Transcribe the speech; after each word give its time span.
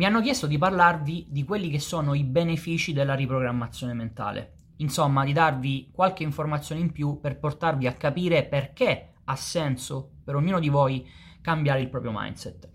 mi 0.00 0.06
hanno 0.06 0.22
chiesto 0.22 0.46
di 0.46 0.56
parlarvi 0.56 1.26
di 1.28 1.44
quelli 1.44 1.68
che 1.68 1.78
sono 1.78 2.14
i 2.14 2.24
benefici 2.24 2.94
della 2.94 3.12
riprogrammazione 3.12 3.92
mentale. 3.92 4.52
Insomma, 4.76 5.26
di 5.26 5.34
darvi 5.34 5.90
qualche 5.92 6.22
informazione 6.22 6.80
in 6.80 6.90
più 6.90 7.20
per 7.20 7.38
portarvi 7.38 7.86
a 7.86 7.92
capire 7.92 8.44
perché 8.44 9.12
ha 9.22 9.36
senso 9.36 10.12
per 10.24 10.36
ognuno 10.36 10.58
di 10.58 10.70
voi 10.70 11.06
cambiare 11.42 11.82
il 11.82 11.90
proprio 11.90 12.12
mindset. 12.14 12.66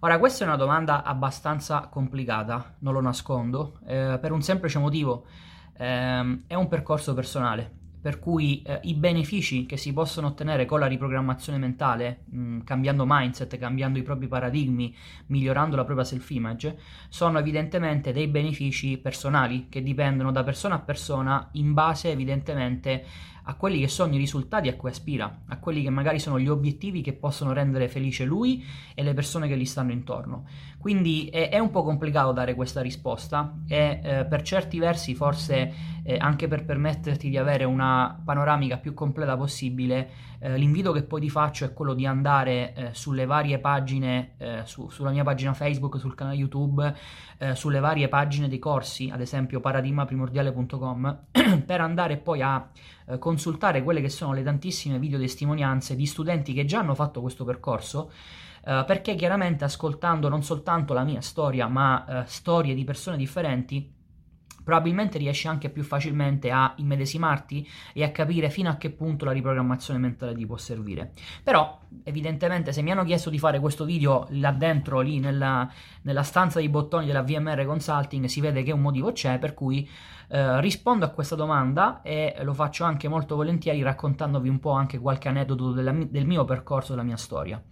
Ora, 0.00 0.18
questa 0.18 0.42
è 0.42 0.48
una 0.48 0.56
domanda 0.56 1.04
abbastanza 1.04 1.86
complicata, 1.86 2.74
non 2.80 2.94
lo 2.94 3.00
nascondo, 3.00 3.78
eh, 3.86 4.18
per 4.20 4.32
un 4.32 4.42
semplice 4.42 4.80
motivo. 4.80 5.24
Eh, 5.72 6.42
è 6.48 6.54
un 6.54 6.66
percorso 6.66 7.14
personale 7.14 7.85
per 8.06 8.20
cui 8.20 8.62
eh, 8.62 8.78
i 8.84 8.94
benefici 8.94 9.66
che 9.66 9.76
si 9.76 9.92
possono 9.92 10.28
ottenere 10.28 10.64
con 10.64 10.78
la 10.78 10.86
riprogrammazione 10.86 11.58
mentale, 11.58 12.20
mh, 12.26 12.38
mm, 12.38 12.60
cambiando 12.60 13.02
mindset, 13.04 13.58
cambiando 13.58 13.98
i 13.98 14.04
propri 14.04 14.28
paradigmi, 14.28 14.94
migliorando 15.26 15.74
la 15.74 15.84
propria 15.84 16.04
self-image, 16.04 16.78
sono 17.08 17.40
evidentemente 17.40 18.12
dei 18.12 18.28
benefici 18.28 18.96
personali 18.98 19.66
che 19.68 19.82
dipendono 19.82 20.30
da 20.30 20.44
persona 20.44 20.76
a 20.76 20.78
persona 20.78 21.48
in 21.54 21.72
base 21.72 22.12
evidentemente 22.12 23.04
a 23.48 23.54
quelli 23.54 23.80
che 23.80 23.88
sono 23.88 24.14
i 24.14 24.18
risultati 24.18 24.68
a 24.68 24.74
cui 24.74 24.90
aspira, 24.90 25.42
a 25.46 25.58
quelli 25.58 25.82
che 25.82 25.90
magari 25.90 26.18
sono 26.18 26.38
gli 26.38 26.48
obiettivi 26.48 27.00
che 27.00 27.12
possono 27.12 27.52
rendere 27.52 27.88
felice 27.88 28.24
lui 28.24 28.64
e 28.94 29.02
le 29.02 29.14
persone 29.14 29.46
che 29.46 29.56
gli 29.56 29.64
stanno 29.64 29.92
intorno. 29.92 30.46
Quindi 30.78 31.28
è, 31.28 31.48
è 31.48 31.58
un 31.58 31.70
po' 31.70 31.82
complicato 31.82 32.32
dare 32.32 32.54
questa 32.54 32.80
risposta 32.80 33.54
e 33.68 34.00
eh, 34.02 34.24
per 34.24 34.42
certi 34.42 34.78
versi 34.78 35.14
forse 35.14 35.96
eh, 36.02 36.16
anche 36.18 36.46
per 36.48 36.64
permetterti 36.64 37.28
di 37.28 37.36
avere 37.36 37.64
una 37.64 38.20
panoramica 38.24 38.78
più 38.78 38.94
completa 38.94 39.36
possibile, 39.36 40.10
eh, 40.38 40.56
l'invito 40.56 40.92
che 40.92 41.02
poi 41.02 41.20
ti 41.20 41.30
faccio 41.30 41.64
è 41.64 41.72
quello 41.72 41.94
di 41.94 42.06
andare 42.06 42.74
eh, 42.74 42.88
sulle 42.92 43.26
varie 43.26 43.58
pagine, 43.58 44.34
eh, 44.38 44.60
su, 44.64 44.88
sulla 44.88 45.10
mia 45.10 45.24
pagina 45.24 45.52
Facebook, 45.52 45.98
sul 45.98 46.14
canale 46.14 46.36
YouTube, 46.36 46.94
eh, 47.38 47.54
sulle 47.54 47.80
varie 47.80 48.08
pagine 48.08 48.48
dei 48.48 48.58
corsi, 48.58 49.10
ad 49.12 49.20
esempio 49.20 49.60
paradigmaprimordiale.com, 49.60 51.18
per 51.66 51.80
andare 51.80 52.16
poi 52.18 52.42
a 52.42 52.68
eh, 53.08 53.18
consultare 53.18 53.82
quelle 53.82 54.00
che 54.00 54.08
sono 54.08 54.32
le 54.32 54.42
tantissime 54.42 54.98
videotestimonianze 54.98 55.96
di 55.96 56.06
studenti 56.06 56.52
che 56.52 56.64
già 56.64 56.80
hanno 56.80 56.94
fatto 56.94 57.20
questo 57.20 57.44
percorso. 57.44 58.10
Uh, 58.66 58.84
perché 58.84 59.14
chiaramente 59.14 59.62
ascoltando 59.62 60.28
non 60.28 60.42
soltanto 60.42 60.92
la 60.92 61.04
mia 61.04 61.20
storia, 61.20 61.68
ma 61.68 62.04
uh, 62.04 62.22
storie 62.26 62.74
di 62.74 62.82
persone 62.82 63.16
differenti, 63.16 63.95
probabilmente 64.66 65.16
riesci 65.16 65.46
anche 65.46 65.70
più 65.70 65.84
facilmente 65.84 66.50
a 66.50 66.74
immedesimarti 66.78 67.64
e 67.92 68.02
a 68.02 68.10
capire 68.10 68.50
fino 68.50 68.68
a 68.68 68.74
che 68.74 68.90
punto 68.90 69.24
la 69.24 69.30
riprogrammazione 69.30 70.00
mentale 70.00 70.34
ti 70.34 70.44
può 70.44 70.56
servire. 70.56 71.12
Però, 71.44 71.78
evidentemente, 72.02 72.72
se 72.72 72.82
mi 72.82 72.90
hanno 72.90 73.04
chiesto 73.04 73.30
di 73.30 73.38
fare 73.38 73.60
questo 73.60 73.84
video 73.84 74.26
là 74.30 74.50
dentro, 74.50 74.98
lì 74.98 75.20
nella, 75.20 75.70
nella 76.02 76.24
stanza 76.24 76.58
dei 76.58 76.68
bottoni 76.68 77.06
della 77.06 77.22
VMR 77.22 77.64
Consulting, 77.64 78.24
si 78.24 78.40
vede 78.40 78.64
che 78.64 78.72
un 78.72 78.80
motivo 78.80 79.12
c'è, 79.12 79.38
per 79.38 79.54
cui 79.54 79.88
eh, 80.28 80.60
rispondo 80.60 81.04
a 81.04 81.10
questa 81.10 81.36
domanda 81.36 82.02
e 82.02 82.34
lo 82.42 82.52
faccio 82.52 82.82
anche 82.82 83.06
molto 83.06 83.36
volentieri 83.36 83.80
raccontandovi 83.82 84.48
un 84.48 84.58
po' 84.58 84.72
anche 84.72 84.98
qualche 84.98 85.28
aneddoto 85.28 85.70
della, 85.70 85.92
del 85.92 86.26
mio 86.26 86.44
percorso, 86.44 86.90
della 86.90 87.04
mia 87.04 87.16
storia. 87.16 87.62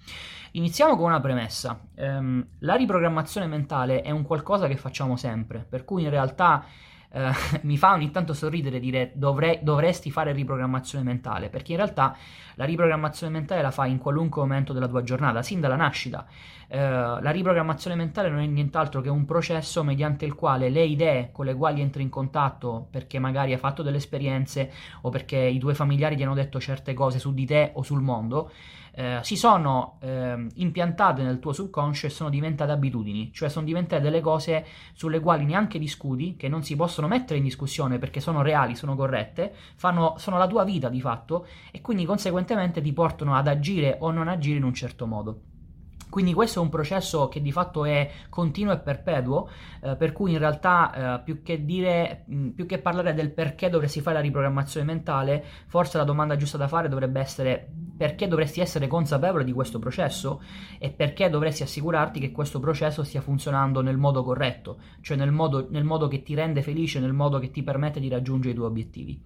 Iniziamo 0.57 0.95
con 0.95 1.07
una 1.07 1.19
premessa. 1.19 1.81
Um, 1.97 2.47
la 2.61 2.77
riprogrammazione 2.77 3.49
mentale 3.49 4.03
è 4.03 4.13
un 4.13 4.23
qualcosa 4.23 4.69
che 4.69 4.77
facciamo 4.77 5.17
sempre, 5.17 5.67
per 5.69 5.85
cui 5.85 6.05
in 6.05 6.11
realtà 6.11 6.65
Uh, 7.15 7.31
mi 7.63 7.79
fa 7.79 7.93
ogni 7.93 8.11
tanto 8.11 8.35
sorridere 8.35 8.81
dire 8.81 9.13
dovrei, 9.15 9.61
dovresti 9.63 10.11
fare 10.11 10.33
riprogrammazione 10.33 11.05
mentale, 11.05 11.49
perché 11.49 11.71
in 11.71 11.79
realtà 11.79 12.17
la 12.57 12.65
riprogrammazione 12.65 13.33
mentale 13.33 13.63
la 13.63 13.71
fai 13.71 13.93
in 13.93 13.99
qualunque 13.99 14.43
momento 14.43 14.73
della 14.73 14.89
tua 14.89 15.05
giornata, 15.05 15.41
sin 15.41 15.61
dalla 15.61 15.77
nascita. 15.77 16.27
Uh, 16.67 16.77
la 16.77 17.31
riprogrammazione 17.31 17.95
mentale 17.95 18.31
non 18.31 18.41
è 18.41 18.47
nient'altro 18.47 19.01
che 19.01 19.09
un 19.09 19.25
processo 19.25 19.85
mediante 19.85 20.25
il 20.25 20.35
quale 20.35 20.71
le 20.71 20.83
idee 20.83 21.31
con 21.31 21.45
le 21.45 21.55
quali 21.55 21.81
entri 21.81 22.03
in 22.03 22.09
contatto, 22.09 22.89
perché 22.91 23.21
magari 23.21 23.53
hai 23.53 23.59
fatto 23.59 23.85
delle 23.85 23.99
esperienze 23.99 24.73
o 25.03 25.11
perché 25.11 25.37
i 25.37 25.59
tuoi 25.59 25.75
familiari 25.75 26.17
ti 26.17 26.25
hanno 26.25 26.35
detto 26.35 26.59
certe 26.59 26.95
cose 26.95 27.21
su 27.21 27.33
di 27.33 27.47
te 27.47 27.71
o 27.75 27.83
sul 27.83 28.01
mondo, 28.01 28.51
eh, 28.95 29.19
si 29.23 29.37
sono 29.37 29.99
eh, 30.01 30.47
impiantate 30.55 31.23
nel 31.23 31.41
tuo 31.41 31.53
subconscio 31.53 32.07
e 32.07 32.11
sono 32.11 32.31
diventate 32.31 32.71
abitudini, 32.71 33.33
cioè 33.33 33.49
sono 33.49 33.67
diventate 33.67 34.03
delle 34.03 34.21
cose 34.21 34.65
sulle 34.93 35.21
quali 35.21 35.45
neanche 35.45 35.79
discuti, 35.79 36.37
che 36.37 36.49
non 36.49 36.63
si 36.63 36.77
possono 36.77 37.09
mettere 37.09 37.39
in 37.39 37.45
discussione 37.45 37.99
perché 37.99 38.21
sono 38.21 38.43
reali, 38.43 38.77
sono 38.77 38.95
corrette, 38.95 39.53
fanno, 39.77 40.15
sono 40.19 40.39
la 40.39 40.47
tua 40.47 40.65
vita 40.65 40.89
di 40.89 41.01
fatto 41.01 41.47
e 41.73 41.81
quindi 41.81 42.05
conseguentemente 42.05 42.81
ti 42.81 42.93
portano 42.93 43.35
ad 43.35 43.49
agire 43.49 43.97
o 44.01 44.11
non 44.11 44.29
agire 44.29 44.59
in 44.59 44.65
un 44.65 44.75
certo 44.75 45.07
modo. 45.07 45.54
Quindi 46.15 46.33
questo 46.33 46.61
è 46.61 46.63
un 46.63 46.69
processo 46.69 47.27
che 47.27 47.43
di 47.43 47.51
fatto 47.51 47.85
è 47.85 48.09
continuo 48.29 48.73
e 48.73 48.79
perpetuo, 48.79 49.49
eh, 49.83 49.97
per 49.97 50.13
cui 50.13 50.31
in 50.31 50.39
realtà 50.39 51.17
eh, 51.17 51.23
più, 51.25 51.43
che 51.43 51.65
dire, 51.65 52.23
mh, 52.29 52.51
più 52.51 52.67
che 52.67 52.79
parlare 52.79 53.15
del 53.15 53.33
perché 53.33 53.69
dovresti 53.69 54.01
fare 54.01 54.19
la 54.19 54.23
riprogrammazione 54.23 54.87
mentale, 54.87 55.45
forse 55.67 55.99
la 55.99 56.05
domanda 56.05 56.37
giusta 56.37 56.57
da 56.57 56.69
fare 56.69 56.89
dovrebbe 56.89 57.19
essere 57.19 57.69
perché 57.97 58.29
dovresti 58.29 58.61
essere 58.61 58.87
consapevole 58.87 59.45
di 59.45 59.53
questo 59.53 59.79
processo 59.79 60.41
e 60.79 60.91
perché 60.91 61.29
dovresti 61.31 61.63
assicurarti 61.63 62.21
che 62.21 62.33
questo 62.33 62.61
processo 62.61 63.03
stia 63.05 63.21
funzionando 63.21 63.81
nel 63.83 63.97
modo 63.97 64.23
corretto, 64.23 64.79
cioè 65.01 65.17
nel 65.17 65.33
modo, 65.33 65.67
nel 65.71 65.85
modo 65.85 66.07
che 66.09 66.23
ti 66.23 66.35
rende 66.35 66.63
felice, 66.63 67.01
nel 67.01 67.13
modo 67.13 67.41
che 67.41 67.51
ti 67.51 67.65
permette 67.65 67.99
di 67.99 68.09
raggiungere 68.09 68.53
i 68.53 68.57
tuoi 68.57 68.69
obiettivi. 68.69 69.21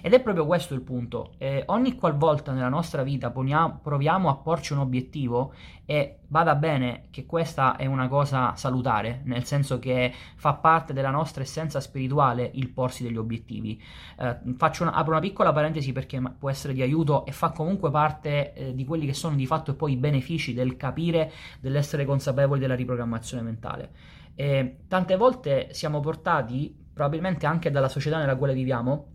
Ed 0.00 0.12
è 0.12 0.20
proprio 0.20 0.46
questo 0.46 0.74
il 0.74 0.82
punto. 0.82 1.34
Eh, 1.38 1.62
ogni 1.66 1.94
qualvolta 1.94 2.52
nella 2.52 2.68
nostra 2.68 3.02
vita 3.02 3.30
poniamo, 3.30 3.78
proviamo 3.82 4.28
a 4.28 4.36
porci 4.36 4.72
un 4.72 4.80
obiettivo 4.80 5.52
e 5.84 6.18
vada 6.32 6.54
bene 6.54 7.08
che 7.10 7.26
questa 7.26 7.76
è 7.76 7.84
una 7.84 8.08
cosa 8.08 8.54
salutare, 8.56 9.20
nel 9.24 9.44
senso 9.44 9.78
che 9.78 10.10
fa 10.36 10.54
parte 10.54 10.94
della 10.94 11.10
nostra 11.10 11.42
essenza 11.42 11.78
spirituale 11.78 12.50
il 12.54 12.70
porsi 12.70 13.02
degli 13.02 13.18
obiettivi. 13.18 13.80
Eh, 14.18 14.38
una, 14.80 14.92
apro 14.92 15.10
una 15.10 15.20
piccola 15.20 15.52
parentesi 15.52 15.92
perché 15.92 16.22
può 16.38 16.48
essere 16.48 16.72
di 16.72 16.80
aiuto 16.80 17.26
e 17.26 17.32
fa 17.32 17.50
comunque 17.50 17.90
parte 17.90 18.54
eh, 18.54 18.74
di 18.74 18.86
quelli 18.86 19.04
che 19.04 19.12
sono 19.12 19.36
di 19.36 19.44
fatto 19.44 19.74
poi 19.74 19.92
i 19.92 19.96
benefici 19.98 20.54
del 20.54 20.78
capire, 20.78 21.30
dell'essere 21.60 22.06
consapevoli 22.06 22.58
della 22.58 22.74
riprogrammazione 22.74 23.42
mentale. 23.42 23.90
E 24.34 24.84
tante 24.88 25.16
volte 25.16 25.68
siamo 25.72 26.00
portati, 26.00 26.74
probabilmente 26.94 27.44
anche 27.44 27.70
dalla 27.70 27.88
società 27.90 28.16
nella 28.16 28.36
quale 28.36 28.54
viviamo, 28.54 29.11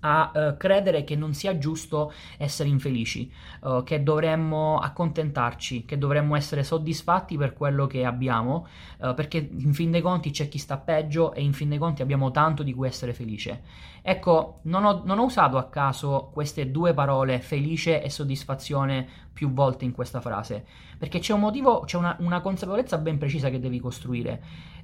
a 0.00 0.32
uh, 0.32 0.56
credere 0.56 1.04
che 1.04 1.16
non 1.16 1.34
sia 1.34 1.58
giusto 1.58 2.12
essere 2.38 2.68
infelici, 2.68 3.30
uh, 3.62 3.82
che 3.82 4.02
dovremmo 4.02 4.78
accontentarci, 4.78 5.84
che 5.84 5.98
dovremmo 5.98 6.36
essere 6.36 6.62
soddisfatti 6.62 7.36
per 7.36 7.52
quello 7.52 7.86
che 7.86 8.04
abbiamo, 8.04 8.66
uh, 8.98 9.14
perché 9.14 9.50
in 9.58 9.72
fin 9.72 9.90
dei 9.90 10.00
conti 10.00 10.30
c'è 10.30 10.48
chi 10.48 10.58
sta 10.58 10.78
peggio 10.78 11.32
e 11.32 11.42
in 11.42 11.52
fin 11.52 11.68
dei 11.68 11.78
conti 11.78 12.02
abbiamo 12.02 12.30
tanto 12.30 12.62
di 12.62 12.72
cui 12.72 12.86
essere 12.86 13.12
felice. 13.12 13.62
Ecco, 14.02 14.60
non 14.62 14.84
ho, 14.84 15.02
non 15.04 15.18
ho 15.18 15.24
usato 15.24 15.58
a 15.58 15.68
caso 15.68 16.30
queste 16.32 16.70
due 16.70 16.94
parole, 16.94 17.40
felice 17.40 18.02
e 18.02 18.08
soddisfazione, 18.08 19.06
più 19.32 19.52
volte 19.52 19.84
in 19.84 19.92
questa 19.92 20.20
frase, 20.20 20.66
perché 20.98 21.18
c'è 21.18 21.32
un 21.32 21.40
motivo, 21.40 21.80
c'è 21.80 21.96
una, 21.96 22.14
una 22.20 22.40
consapevolezza 22.40 22.98
ben 22.98 23.16
precisa 23.16 23.48
che 23.48 23.58
devi 23.58 23.80
costruire. 23.80 24.42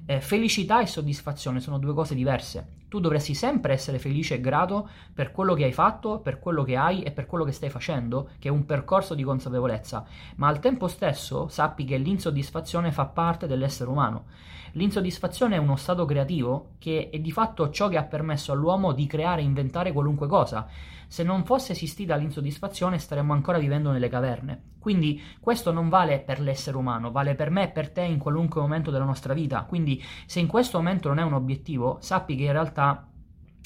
Eh, 0.09 0.21
felicità 0.21 0.79
e 0.79 0.85
soddisfazione 0.85 1.59
sono 1.59 1.79
due 1.79 1.93
cose 1.93 2.15
diverse. 2.15 2.75
Tu 2.87 3.01
dovresti 3.01 3.33
sempre 3.33 3.73
essere 3.73 3.99
felice 3.99 4.35
e 4.35 4.39
grato 4.39 4.87
per 5.13 5.33
quello 5.33 5.53
che 5.53 5.65
hai 5.65 5.73
fatto, 5.73 6.19
per 6.19 6.39
quello 6.39 6.63
che 6.63 6.77
hai 6.77 7.03
e 7.03 7.11
per 7.11 7.25
quello 7.25 7.43
che 7.43 7.51
stai 7.51 7.69
facendo, 7.69 8.29
che 8.39 8.47
è 8.47 8.51
un 8.51 8.65
percorso 8.65 9.15
di 9.15 9.23
consapevolezza, 9.23 10.05
ma 10.37 10.47
al 10.47 10.59
tempo 10.59 10.87
stesso 10.87 11.49
sappi 11.49 11.83
che 11.83 11.97
l'insoddisfazione 11.97 12.93
fa 12.93 13.05
parte 13.07 13.47
dell'essere 13.47 13.89
umano. 13.89 14.27
L'insoddisfazione 14.71 15.55
è 15.55 15.59
uno 15.59 15.75
stato 15.75 16.05
creativo 16.05 16.69
che 16.79 17.09
è 17.11 17.19
di 17.19 17.31
fatto 17.33 17.69
ciò 17.69 17.89
che 17.89 17.97
ha 17.97 18.03
permesso 18.03 18.53
all'uomo 18.53 18.93
di 18.93 19.07
creare 19.07 19.41
e 19.41 19.43
inventare 19.43 19.91
qualunque 19.91 20.27
cosa. 20.27 20.69
Se 21.07 21.23
non 21.23 21.45
fosse 21.45 21.71
esistita 21.71 22.15
l'insoddisfazione 22.15 22.99
staremmo 22.99 23.33
ancora 23.33 23.57
vivendo 23.57 23.91
nelle 23.91 24.09
caverne. 24.09 24.61
Quindi 24.79 25.21
questo 25.39 25.71
non 25.71 25.89
vale 25.89 26.19
per 26.19 26.39
l'essere 26.39 26.77
umano, 26.77 27.11
vale 27.11 27.35
per 27.35 27.49
me 27.49 27.63
e 27.63 27.69
per 27.69 27.89
te 27.89 28.01
in 28.01 28.19
qualunque 28.19 28.61
momento 28.61 28.91
della 28.91 29.03
nostra 29.05 29.33
vita. 29.33 29.63
Quindi 29.63 30.01
se 30.25 30.39
in 30.39 30.47
questo 30.47 30.77
momento 30.77 31.07
non 31.07 31.19
è 31.19 31.23
un 31.23 31.33
obiettivo, 31.33 31.97
sappi 32.01 32.35
che 32.35 32.43
in 32.43 32.51
realtà 32.51 33.07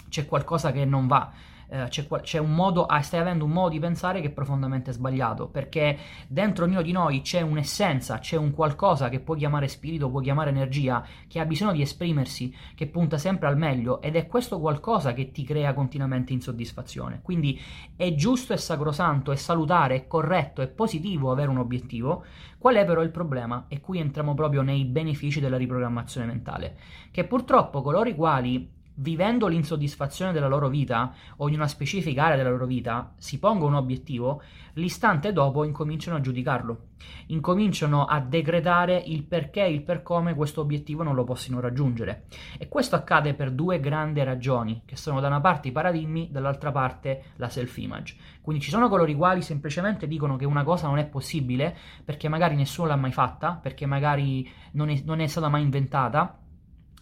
c'è 0.09 0.25
qualcosa 0.25 0.71
che 0.71 0.85
non 0.85 1.07
va 1.07 1.31
eh, 1.71 1.87
c'è, 1.87 2.05
c'è, 2.05 2.37
un 2.37 2.53
modo, 2.53 2.85
ah, 2.85 3.01
stai 3.01 3.21
avendo 3.21 3.45
un 3.45 3.51
modo 3.51 3.69
di 3.69 3.79
pensare 3.79 4.19
che 4.19 4.27
è 4.27 4.31
profondamente 4.31 4.91
sbagliato, 4.91 5.47
perché 5.47 5.97
dentro 6.27 6.65
ognuno 6.65 6.81
di 6.81 6.91
noi 6.91 7.21
c'è 7.21 7.39
un'essenza, 7.39 8.19
c'è 8.19 8.35
un 8.35 8.51
qualcosa 8.51 9.07
che 9.07 9.21
puoi 9.21 9.37
chiamare 9.37 9.69
spirito, 9.69 10.09
puoi 10.09 10.23
chiamare 10.23 10.49
energia, 10.49 11.05
che 11.29 11.39
ha 11.39 11.45
bisogno 11.45 11.71
di 11.71 11.81
esprimersi, 11.81 12.53
che 12.75 12.87
punta 12.87 13.17
sempre 13.17 13.47
al 13.47 13.57
meglio 13.57 14.01
ed 14.01 14.17
è 14.17 14.27
questo 14.27 14.59
qualcosa 14.59 15.13
che 15.13 15.31
ti 15.31 15.45
crea 15.45 15.73
continuamente 15.73 16.33
insoddisfazione. 16.33 17.21
Quindi 17.21 17.57
è 17.95 18.13
giusto 18.15 18.51
e 18.51 18.57
sacrosanto, 18.57 19.31
è 19.31 19.37
salutare, 19.37 19.95
è 19.95 20.07
corretto, 20.07 20.61
è 20.61 20.67
positivo 20.67 21.31
avere 21.31 21.49
un 21.49 21.57
obiettivo. 21.57 22.25
Qual 22.57 22.75
è 22.75 22.83
però 22.83 23.01
il 23.01 23.11
problema? 23.11 23.65
E 23.69 23.79
qui 23.79 23.99
entriamo 23.99 24.33
proprio 24.33 24.61
nei 24.61 24.83
benefici 24.83 25.39
della 25.39 25.57
riprogrammazione 25.57 26.27
mentale, 26.27 26.77
che 27.11 27.23
purtroppo 27.23 27.81
coloro 27.81 28.09
i 28.09 28.15
quali 28.15 28.79
vivendo 29.01 29.47
l'insoddisfazione 29.47 30.31
della 30.31 30.47
loro 30.47 30.69
vita 30.69 31.13
o 31.37 31.49
in 31.49 31.55
una 31.55 31.67
specifica 31.67 32.25
area 32.25 32.37
della 32.37 32.51
loro 32.51 32.67
vita, 32.67 33.13
si 33.17 33.39
pongono 33.39 33.77
un 33.77 33.83
obiettivo, 33.83 34.41
l'istante 34.73 35.33
dopo 35.33 35.63
incominciano 35.63 36.17
a 36.17 36.21
giudicarlo, 36.21 36.89
incominciano 37.27 38.05
a 38.05 38.19
decretare 38.19 39.01
il 39.03 39.23
perché 39.23 39.63
e 39.63 39.71
il 39.71 39.81
per 39.81 40.03
come 40.03 40.35
questo 40.35 40.61
obiettivo 40.61 41.01
non 41.01 41.15
lo 41.15 41.23
possono 41.23 41.59
raggiungere. 41.59 42.25
E 42.59 42.67
questo 42.67 42.95
accade 42.95 43.33
per 43.33 43.51
due 43.51 43.79
grandi 43.79 44.23
ragioni, 44.23 44.83
che 44.85 44.95
sono 44.95 45.19
da 45.19 45.27
una 45.27 45.41
parte 45.41 45.69
i 45.69 45.71
paradigmi, 45.71 46.29
dall'altra 46.31 46.71
parte 46.71 47.23
la 47.37 47.49
self-image. 47.49 48.15
Quindi 48.41 48.61
ci 48.61 48.69
sono 48.69 48.87
coloro 48.87 49.09
i 49.09 49.15
quali 49.15 49.41
semplicemente 49.41 50.07
dicono 50.07 50.35
che 50.35 50.45
una 50.45 50.63
cosa 50.63 50.87
non 50.87 50.99
è 50.99 51.07
possibile 51.07 51.75
perché 52.05 52.29
magari 52.29 52.55
nessuno 52.55 52.87
l'ha 52.87 52.95
mai 52.95 53.11
fatta, 53.11 53.59
perché 53.61 53.87
magari 53.87 54.47
non 54.73 54.89
è, 54.89 55.01
non 55.05 55.19
è 55.19 55.27
stata 55.27 55.49
mai 55.49 55.63
inventata 55.63 56.40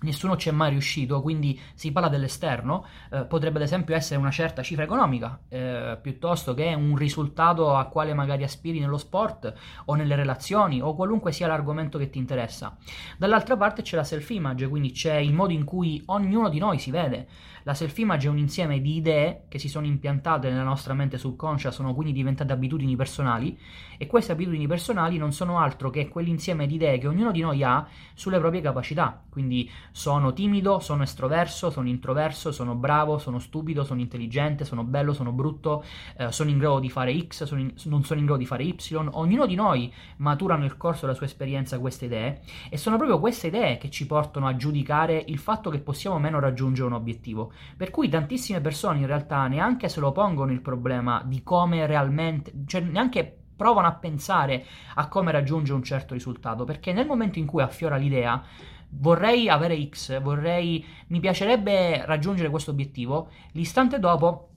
Nessuno 0.01 0.37
ci 0.37 0.47
è 0.47 0.51
mai 0.51 0.69
riuscito, 0.69 1.21
quindi 1.21 1.59
si 1.73 1.91
parla 1.91 2.07
dell'esterno, 2.07 2.85
eh, 3.11 3.25
potrebbe 3.25 3.57
ad 3.57 3.63
esempio 3.63 3.95
essere 3.95 4.19
una 4.19 4.31
certa 4.31 4.61
cifra 4.61 4.83
economica, 4.83 5.39
eh, 5.49 5.97
piuttosto 6.01 6.53
che 6.53 6.73
un 6.73 6.95
risultato 6.95 7.75
a 7.75 7.85
quale 7.85 8.13
magari 8.13 8.43
aspiri 8.43 8.79
nello 8.79 8.97
sport 8.97 9.53
o 9.85 9.95
nelle 9.95 10.15
relazioni 10.15 10.81
o 10.81 10.95
qualunque 10.95 11.33
sia 11.33 11.47
l'argomento 11.47 11.97
che 11.97 12.09
ti 12.09 12.17
interessa. 12.17 12.77
Dall'altra 13.17 13.57
parte 13.57 13.81
c'è 13.81 13.97
la 13.97 14.03
self-image, 14.05 14.67
quindi 14.69 14.91
c'è 14.91 15.15
il 15.15 15.33
modo 15.33 15.51
in 15.51 15.65
cui 15.65 16.01
ognuno 16.05 16.47
di 16.47 16.59
noi 16.59 16.79
si 16.79 16.91
vede. 16.91 17.27
La 17.63 17.73
self-image 17.73 18.27
è 18.27 18.29
un 18.31 18.37
insieme 18.37 18.79
di 18.79 18.95
idee 18.95 19.43
che 19.49 19.59
si 19.59 19.67
sono 19.67 19.85
impiantate 19.85 20.49
nella 20.49 20.63
nostra 20.63 20.93
mente 20.93 21.17
subconscia, 21.17 21.71
sono 21.71 21.93
quindi 21.93 22.13
diventate 22.13 22.53
abitudini 22.53 22.95
personali 22.95 23.59
e 23.97 24.07
queste 24.07 24.31
abitudini 24.31 24.65
personali 24.65 25.17
non 25.17 25.33
sono 25.33 25.59
altro 25.59 25.89
che 25.89 26.07
quell'insieme 26.07 26.65
di 26.65 26.75
idee 26.75 26.97
che 26.97 27.07
ognuno 27.07 27.31
di 27.31 27.41
noi 27.41 27.63
ha 27.63 27.85
sulle 28.13 28.39
proprie 28.39 28.61
capacità, 28.61 29.21
quindi 29.29 29.69
sono 29.91 30.33
timido, 30.33 30.79
sono 30.79 31.03
estroverso, 31.03 31.69
sono 31.69 31.87
introverso, 31.87 32.51
sono 32.51 32.75
bravo, 32.75 33.17
sono 33.17 33.39
stupido, 33.39 33.83
sono 33.83 33.99
intelligente, 33.99 34.65
sono 34.65 34.83
bello, 34.83 35.13
sono 35.13 35.31
brutto, 35.31 35.83
eh, 36.17 36.31
sono 36.31 36.49
in 36.49 36.57
grado 36.57 36.79
di 36.79 36.89
fare 36.89 37.17
X, 37.19 37.43
sono 37.43 37.61
in, 37.61 37.73
non 37.85 38.03
sono 38.03 38.19
in 38.19 38.25
grado 38.25 38.41
di 38.41 38.45
fare 38.45 38.63
Y. 38.63 38.77
Ognuno 39.11 39.45
di 39.45 39.55
noi 39.55 39.91
matura 40.17 40.55
nel 40.55 40.77
corso 40.77 41.05
della 41.05 41.17
sua 41.17 41.25
esperienza 41.25 41.79
queste 41.79 42.05
idee 42.05 42.41
e 42.69 42.77
sono 42.77 42.97
proprio 42.97 43.19
queste 43.19 43.47
idee 43.47 43.77
che 43.77 43.89
ci 43.89 44.05
portano 44.05 44.47
a 44.47 44.55
giudicare 44.55 45.23
il 45.27 45.37
fatto 45.37 45.69
che 45.69 45.79
possiamo 45.79 46.15
o 46.15 46.19
meno 46.19 46.39
raggiungere 46.39 46.87
un 46.87 46.93
obiettivo. 46.93 47.51
Per 47.75 47.91
cui 47.91 48.09
tantissime 48.09 48.61
persone 48.61 48.99
in 48.99 49.07
realtà 49.07 49.47
neanche 49.47 49.89
se 49.89 49.99
lo 49.99 50.11
pongono 50.11 50.51
il 50.51 50.61
problema 50.61 51.21
di 51.25 51.43
come 51.43 51.85
realmente, 51.85 52.53
cioè 52.65 52.81
neanche 52.81 53.33
provano 53.59 53.87
a 53.87 53.93
pensare 53.93 54.65
a 54.95 55.09
come 55.09 55.33
raggiungere 55.33 55.75
un 55.75 55.83
certo 55.83 56.13
risultato, 56.13 56.63
perché 56.63 56.93
nel 56.93 57.05
momento 57.05 57.39
in 57.39 57.45
cui 57.45 57.61
affiora 57.61 57.97
l'idea 57.97 58.41
vorrei 58.89 59.49
avere 59.49 59.89
X, 59.89 60.21
vorrei, 60.21 60.85
mi 61.07 61.19
piacerebbe 61.19 62.05
raggiungere 62.05 62.49
questo 62.49 62.71
obiettivo, 62.71 63.29
l'istante 63.53 63.99
dopo 63.99 64.49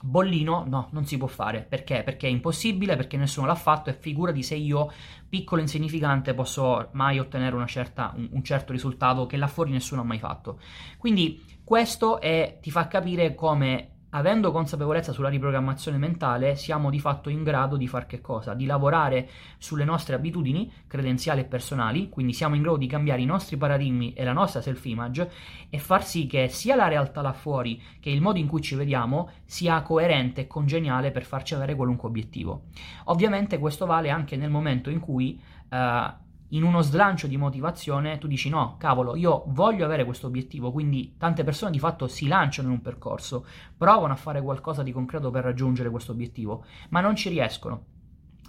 Bollino, 0.00 0.64
no, 0.66 0.88
non 0.92 1.06
si 1.06 1.16
può 1.16 1.26
fare. 1.26 1.62
Perché? 1.62 2.02
Perché 2.04 2.26
è 2.26 2.30
impossibile, 2.30 2.96
perché 2.96 3.16
nessuno 3.16 3.46
l'ha 3.46 3.54
fatto 3.54 3.90
e 3.90 3.94
figurati 3.94 4.42
se 4.42 4.54
io, 4.54 4.90
piccolo 5.28 5.60
e 5.60 5.64
insignificante, 5.64 6.34
posso 6.34 6.88
mai 6.92 7.18
ottenere 7.18 7.66
certa, 7.66 8.12
un, 8.16 8.28
un, 8.32 8.42
certo 8.44 8.72
risultato 8.72 9.26
che 9.26 9.36
là 9.36 9.48
fuori 9.48 9.70
nessuno 9.70 10.02
ha 10.02 10.04
mai 10.04 10.18
fatto. 10.18 10.60
Quindi 10.98 11.44
questo 11.64 12.20
è, 12.20 12.58
ti 12.60 12.70
fa 12.70 12.86
capire 12.86 13.34
come 13.34 13.97
Avendo 14.10 14.52
consapevolezza 14.52 15.12
sulla 15.12 15.28
riprogrammazione 15.28 15.98
mentale, 15.98 16.56
siamo 16.56 16.88
di 16.88 16.98
fatto 16.98 17.28
in 17.28 17.42
grado 17.42 17.76
di 17.76 17.86
fare 17.86 18.06
che 18.06 18.22
cosa? 18.22 18.54
Di 18.54 18.64
lavorare 18.64 19.28
sulle 19.58 19.84
nostre 19.84 20.14
abitudini 20.14 20.72
credenziali 20.86 21.40
e 21.40 21.44
personali, 21.44 22.08
quindi 22.08 22.32
siamo 22.32 22.54
in 22.54 22.62
grado 22.62 22.78
di 22.78 22.86
cambiare 22.86 23.20
i 23.20 23.26
nostri 23.26 23.58
paradigmi 23.58 24.14
e 24.14 24.24
la 24.24 24.32
nostra 24.32 24.62
self-image 24.62 25.30
e 25.68 25.78
far 25.78 26.06
sì 26.06 26.26
che 26.26 26.48
sia 26.48 26.74
la 26.74 26.88
realtà 26.88 27.20
là 27.20 27.34
fuori 27.34 27.82
che 28.00 28.08
il 28.08 28.22
modo 28.22 28.38
in 28.38 28.46
cui 28.46 28.62
ci 28.62 28.76
vediamo 28.76 29.30
sia 29.44 29.82
coerente 29.82 30.40
e 30.40 30.46
congeniale 30.46 31.10
per 31.10 31.24
farci 31.24 31.52
avere 31.52 31.74
qualunque 31.74 32.08
obiettivo. 32.08 32.62
Ovviamente 33.04 33.58
questo 33.58 33.84
vale 33.84 34.08
anche 34.08 34.36
nel 34.36 34.48
momento 34.48 34.88
in 34.88 35.00
cui 35.00 35.38
uh, 35.68 36.26
in 36.48 36.62
uno 36.62 36.80
slancio 36.80 37.26
di 37.26 37.36
motivazione 37.36 38.18
tu 38.18 38.26
dici 38.26 38.48
no, 38.48 38.76
cavolo, 38.78 39.16
io 39.16 39.44
voglio 39.48 39.84
avere 39.84 40.04
questo 40.04 40.26
obiettivo, 40.26 40.72
quindi 40.72 41.14
tante 41.18 41.44
persone 41.44 41.70
di 41.70 41.78
fatto 41.78 42.06
si 42.06 42.26
lanciano 42.26 42.68
in 42.68 42.74
un 42.74 42.80
percorso, 42.80 43.44
provano 43.76 44.12
a 44.12 44.16
fare 44.16 44.40
qualcosa 44.40 44.82
di 44.82 44.92
concreto 44.92 45.30
per 45.30 45.44
raggiungere 45.44 45.90
questo 45.90 46.12
obiettivo, 46.12 46.64
ma 46.90 47.00
non 47.00 47.16
ci 47.16 47.28
riescono. 47.28 47.96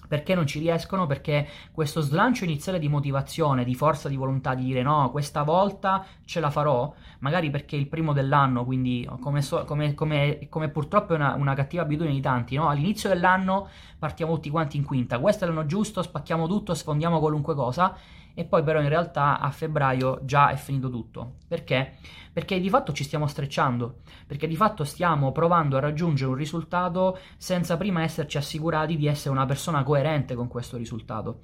Perché 0.09 0.33
non 0.33 0.47
ci 0.47 0.57
riescono? 0.57 1.05
Perché 1.05 1.47
questo 1.71 2.01
slancio 2.01 2.43
iniziale 2.43 2.79
di 2.79 2.89
motivazione, 2.89 3.63
di 3.63 3.75
forza 3.75 4.09
di 4.09 4.15
volontà, 4.15 4.55
di 4.55 4.65
dire 4.65 4.81
no, 4.81 5.11
questa 5.11 5.43
volta 5.43 6.03
ce 6.25 6.39
la 6.39 6.49
farò, 6.49 6.91
magari 7.19 7.51
perché 7.51 7.75
è 7.77 7.79
il 7.79 7.87
primo 7.87 8.11
dell'anno, 8.11 8.65
quindi 8.65 9.07
come, 9.21 9.43
so, 9.43 9.63
come, 9.65 9.93
come, 9.93 10.47
come 10.49 10.69
purtroppo 10.69 11.13
è 11.13 11.15
una, 11.15 11.35
una, 11.35 11.53
cattiva 11.53 11.83
abitudine 11.83 12.15
di 12.15 12.21
tanti, 12.21 12.55
no? 12.55 12.67
all'inizio 12.69 13.07
dell'anno 13.07 13.69
partiamo 13.99 14.33
tutti 14.33 14.49
quanti 14.49 14.77
in 14.77 14.83
quinta, 14.83 15.19
questo 15.19 15.45
è 15.45 15.47
l'anno 15.47 15.67
giusto, 15.67 16.01
spacchiamo 16.01 16.47
tutto, 16.47 16.73
sfondiamo 16.73 17.19
qualunque 17.19 17.53
cosa 17.53 17.95
e 18.39 18.45
poi 18.45 18.63
però 18.63 18.79
in 18.79 18.87
realtà 18.87 19.37
a 19.37 19.51
febbraio 19.51 20.21
già 20.23 20.51
è 20.51 20.55
finito 20.55 20.89
tutto. 20.89 21.39
Perché? 21.45 21.97
Perché 22.31 22.57
di 22.61 22.69
fatto 22.69 22.93
ci 22.93 23.03
stiamo 23.03 23.27
strecciando, 23.27 23.97
perché 24.25 24.47
di 24.47 24.55
fatto 24.55 24.85
stiamo 24.85 25.33
provando 25.33 25.75
a 25.75 25.81
raggiungere 25.81 26.29
un 26.29 26.37
risultato 26.37 27.19
senza 27.35 27.75
prima 27.75 28.01
esserci 28.01 28.37
assicurati 28.37 28.95
di 28.95 29.07
essere 29.07 29.31
una 29.31 29.45
persona 29.45 29.83
coerente 29.83 30.35
con 30.35 30.47
questo 30.47 30.77
risultato. 30.77 31.41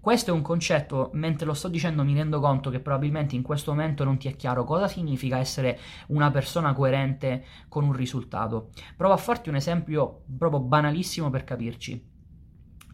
Questo 0.00 0.30
è 0.30 0.32
un 0.32 0.42
concetto, 0.42 1.10
mentre 1.14 1.46
lo 1.46 1.54
sto 1.54 1.66
dicendo 1.66 2.04
mi 2.04 2.14
rendo 2.14 2.38
conto 2.38 2.70
che 2.70 2.78
probabilmente 2.78 3.34
in 3.34 3.42
questo 3.42 3.72
momento 3.72 4.04
non 4.04 4.16
ti 4.16 4.28
è 4.28 4.36
chiaro 4.36 4.62
cosa 4.62 4.86
significa 4.86 5.38
essere 5.38 5.80
una 6.08 6.30
persona 6.30 6.72
coerente 6.74 7.44
con 7.68 7.82
un 7.82 7.92
risultato. 7.92 8.70
Provo 8.96 9.14
a 9.14 9.16
farti 9.16 9.48
un 9.48 9.56
esempio 9.56 10.22
proprio 10.38 10.60
banalissimo 10.60 11.28
per 11.28 11.42
capirci. 11.42 12.14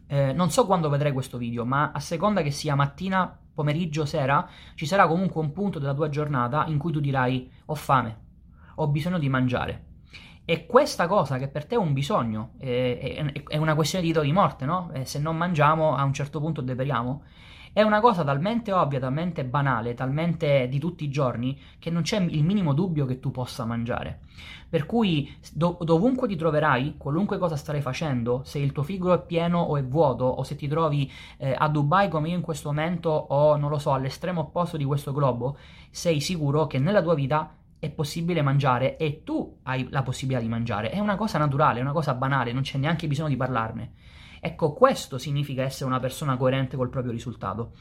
Eh, 0.07 0.33
non 0.33 0.49
so 0.49 0.65
quando 0.65 0.89
vedrai 0.89 1.11
questo 1.11 1.37
video, 1.37 1.65
ma 1.65 1.91
a 1.91 1.99
seconda 1.99 2.41
che 2.41 2.51
sia 2.51 2.75
mattina 2.75 3.37
pomeriggio, 3.53 4.05
sera, 4.05 4.47
ci 4.75 4.85
sarà 4.85 5.07
comunque 5.07 5.41
un 5.41 5.51
punto 5.51 5.79
della 5.79 5.93
tua 5.93 6.09
giornata 6.09 6.65
in 6.67 6.77
cui 6.77 6.91
tu 6.91 6.99
dirai 6.99 7.51
ho 7.65 7.75
fame, 7.75 8.17
ho 8.75 8.87
bisogno 8.87 9.19
di 9.19 9.29
mangiare. 9.29 9.85
E 10.45 10.65
questa 10.65 11.07
cosa 11.07 11.37
che 11.37 11.47
per 11.47 11.65
te 11.65 11.75
è 11.75 11.77
un 11.77 11.93
bisogno, 11.93 12.51
è, 12.57 13.31
è, 13.33 13.43
è 13.43 13.57
una 13.57 13.75
questione 13.75 14.03
di 14.03 14.09
vita 14.09 14.21
o 14.21 14.23
di 14.25 14.33
morte, 14.33 14.65
no? 14.65 14.89
E 14.91 15.05
se 15.05 15.19
non 15.19 15.37
mangiamo 15.37 15.95
a 15.95 16.03
un 16.03 16.13
certo 16.13 16.39
punto 16.39 16.61
deperiamo. 16.61 17.23
È 17.73 17.81
una 17.81 18.01
cosa 18.01 18.23
talmente 18.23 18.71
ovvia, 18.71 18.99
talmente 18.99 19.43
banale, 19.43 19.95
talmente 19.95 20.67
di 20.69 20.77
tutti 20.77 21.05
i 21.05 21.09
giorni, 21.09 21.59
che 21.79 21.89
non 21.89 22.03
c'è 22.03 22.19
il 22.19 22.43
minimo 22.43 22.71
dubbio 22.71 23.07
che 23.07 23.19
tu 23.19 23.31
possa 23.31 23.65
mangiare. 23.65 24.19
Per 24.69 24.85
cui 24.85 25.35
do- 25.51 25.79
dovunque 25.81 26.27
ti 26.27 26.35
troverai, 26.35 26.97
qualunque 26.97 27.39
cosa 27.39 27.55
starai 27.55 27.81
facendo, 27.81 28.43
se 28.43 28.59
il 28.59 28.71
tuo 28.71 28.83
frigo 28.83 29.11
è 29.11 29.25
pieno 29.25 29.59
o 29.59 29.75
è 29.75 29.83
vuoto, 29.83 30.23
o 30.23 30.43
se 30.43 30.55
ti 30.55 30.67
trovi 30.67 31.11
eh, 31.37 31.55
a 31.57 31.67
Dubai 31.67 32.09
come 32.09 32.29
io 32.29 32.35
in 32.35 32.41
questo 32.43 32.69
momento, 32.69 33.09
o 33.09 33.55
non 33.55 33.71
lo 33.71 33.79
so, 33.79 33.91
all'estremo 33.91 34.41
opposto 34.41 34.77
di 34.77 34.85
questo 34.85 35.11
globo, 35.11 35.57
sei 35.89 36.19
sicuro 36.19 36.67
che 36.67 36.77
nella 36.77 37.01
tua 37.01 37.15
vita 37.15 37.55
è 37.79 37.89
possibile 37.89 38.43
mangiare 38.43 38.97
e 38.97 39.23
tu 39.23 39.57
hai 39.63 39.87
la 39.89 40.03
possibilità 40.03 40.43
di 40.43 40.47
mangiare. 40.47 40.91
È 40.91 40.99
una 40.99 41.15
cosa 41.15 41.39
naturale, 41.39 41.79
è 41.79 41.81
una 41.81 41.91
cosa 41.91 42.13
banale, 42.13 42.53
non 42.53 42.61
c'è 42.61 42.77
neanche 42.77 43.07
bisogno 43.07 43.29
di 43.29 43.35
parlarne. 43.35 43.91
Ecco, 44.45 44.73
questo 44.73 45.17
significa 45.17 45.63
essere 45.63 45.85
una 45.85 46.01
persona 46.01 46.35
coerente 46.35 46.75
col 46.75 46.89
proprio 46.89 47.13
risultato. 47.13 47.75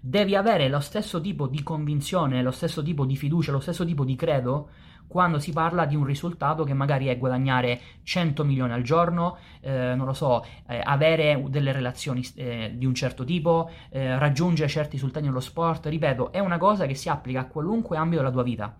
Devi 0.00 0.34
avere 0.34 0.68
lo 0.68 0.80
stesso 0.80 1.20
tipo 1.20 1.46
di 1.46 1.62
convinzione, 1.62 2.42
lo 2.42 2.50
stesso 2.50 2.82
tipo 2.82 3.04
di 3.04 3.14
fiducia, 3.14 3.52
lo 3.52 3.60
stesso 3.60 3.84
tipo 3.84 4.04
di 4.04 4.16
credo 4.16 4.68
quando 5.06 5.38
si 5.38 5.52
parla 5.52 5.86
di 5.86 5.94
un 5.94 6.04
risultato 6.04 6.64
che 6.64 6.74
magari 6.74 7.06
è 7.06 7.16
guadagnare 7.16 7.80
100 8.02 8.44
milioni 8.44 8.72
al 8.72 8.82
giorno, 8.82 9.38
eh, 9.60 9.94
non 9.94 10.06
lo 10.06 10.12
so, 10.12 10.44
eh, 10.66 10.80
avere 10.82 11.40
delle 11.48 11.70
relazioni 11.70 12.26
eh, 12.34 12.72
di 12.74 12.84
un 12.84 12.94
certo 12.94 13.22
tipo, 13.22 13.70
eh, 13.90 14.18
raggiungere 14.18 14.68
certi 14.68 14.96
risultati 14.96 15.24
nello 15.24 15.38
sport, 15.38 15.86
ripeto, 15.86 16.32
è 16.32 16.40
una 16.40 16.58
cosa 16.58 16.86
che 16.86 16.94
si 16.94 17.08
applica 17.08 17.40
a 17.40 17.46
qualunque 17.46 17.96
ambito 17.96 18.22
della 18.22 18.32
tua 18.32 18.42
vita. 18.42 18.76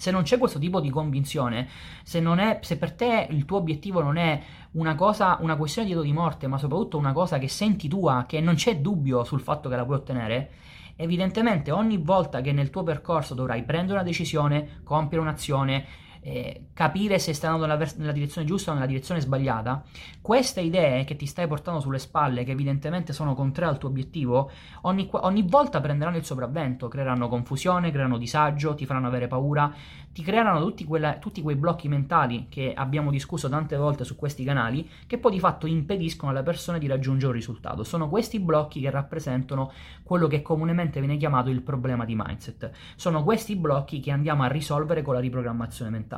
Se 0.00 0.10
non 0.10 0.22
c'è 0.22 0.38
questo 0.38 0.58
tipo 0.58 0.80
di 0.80 0.88
convinzione, 0.88 1.68
se, 2.04 2.22
è, 2.22 2.58
se 2.62 2.78
per 2.78 2.92
te 2.92 3.26
il 3.28 3.44
tuo 3.44 3.58
obiettivo 3.58 4.00
non 4.00 4.16
è 4.16 4.40
una 4.72 4.94
cosa, 4.94 5.38
una 5.40 5.56
questione 5.56 5.88
di 5.88 5.94
vita 5.94 6.04
di 6.04 6.12
morte, 6.12 6.46
ma 6.46 6.58
soprattutto 6.58 6.96
una 6.98 7.12
cosa 7.12 7.38
che 7.38 7.48
senti 7.48 7.88
tua, 7.88 8.24
che 8.26 8.40
non 8.40 8.54
c'è 8.54 8.78
dubbio 8.78 9.24
sul 9.24 9.40
fatto 9.40 9.68
che 9.68 9.76
la 9.76 9.84
puoi 9.84 9.96
ottenere, 9.96 10.50
evidentemente 10.96 11.70
ogni 11.70 11.96
volta 11.96 12.40
che 12.40 12.52
nel 12.52 12.70
tuo 12.70 12.82
percorso 12.82 13.34
dovrai 13.34 13.64
prendere 13.64 13.94
una 13.94 14.06
decisione, 14.06 14.80
compiere 14.84 15.24
un'azione, 15.24 15.84
eh, 16.20 16.66
capire 16.74 17.18
se 17.18 17.32
stai 17.32 17.50
andando 17.50 17.72
nella, 17.72 17.90
nella, 17.96 18.12
direzione 18.12 18.46
giusta 18.46 18.70
o 18.70 18.74
nella 18.74 18.86
direzione 18.86 19.20
sbagliata, 19.20 19.82
queste 20.20 20.60
idee 20.60 21.04
che 21.04 21.16
ti 21.16 21.26
stai 21.26 21.46
portando 21.46 21.80
sulle 21.80 21.98
spalle, 21.98 22.44
che 22.44 22.52
evidentemente 22.52 23.12
sono 23.12 23.34
contrarie 23.34 23.72
al 23.72 23.78
tuo 23.78 23.88
obiettivo, 23.88 24.50
ogni, 24.82 25.08
ogni 25.12 25.42
volta 25.42 25.80
prenderanno 25.80 26.18
il 26.18 26.24
sopravvento, 26.24 26.88
creeranno 26.88 27.28
confusione, 27.28 27.90
creeranno 27.90 28.18
disagio, 28.18 28.74
ti 28.74 28.86
faranno 28.86 29.06
avere 29.06 29.28
paura, 29.28 29.72
ti 30.12 30.22
creeranno 30.22 30.60
tutti, 30.60 30.84
quella, 30.84 31.18
tutti 31.18 31.40
quei 31.40 31.56
blocchi 31.56 31.88
mentali 31.88 32.46
che 32.48 32.72
abbiamo 32.74 33.10
discusso 33.10 33.48
tante 33.48 33.76
volte 33.76 34.04
su 34.04 34.16
questi 34.16 34.44
canali, 34.44 34.88
che 35.06 35.18
poi 35.18 35.32
di 35.32 35.38
fatto 35.38 35.66
impediscono 35.66 36.32
alle 36.32 36.42
persone 36.42 36.78
di 36.78 36.86
raggiungere 36.86 37.28
un 37.28 37.36
risultato. 37.36 37.84
Sono 37.84 38.08
questi 38.08 38.40
blocchi 38.40 38.80
che 38.80 38.90
rappresentano 38.90 39.72
quello 40.02 40.26
che 40.26 40.42
comunemente 40.42 40.98
viene 40.98 41.16
chiamato 41.16 41.48
il 41.50 41.62
problema 41.62 42.04
di 42.04 42.14
mindset. 42.16 42.70
Sono 42.96 43.22
questi 43.22 43.54
blocchi 43.56 44.00
che 44.00 44.10
andiamo 44.10 44.42
a 44.42 44.48
risolvere 44.48 45.02
con 45.02 45.14
la 45.14 45.20
riprogrammazione 45.20 45.90
mentale. 45.90 46.09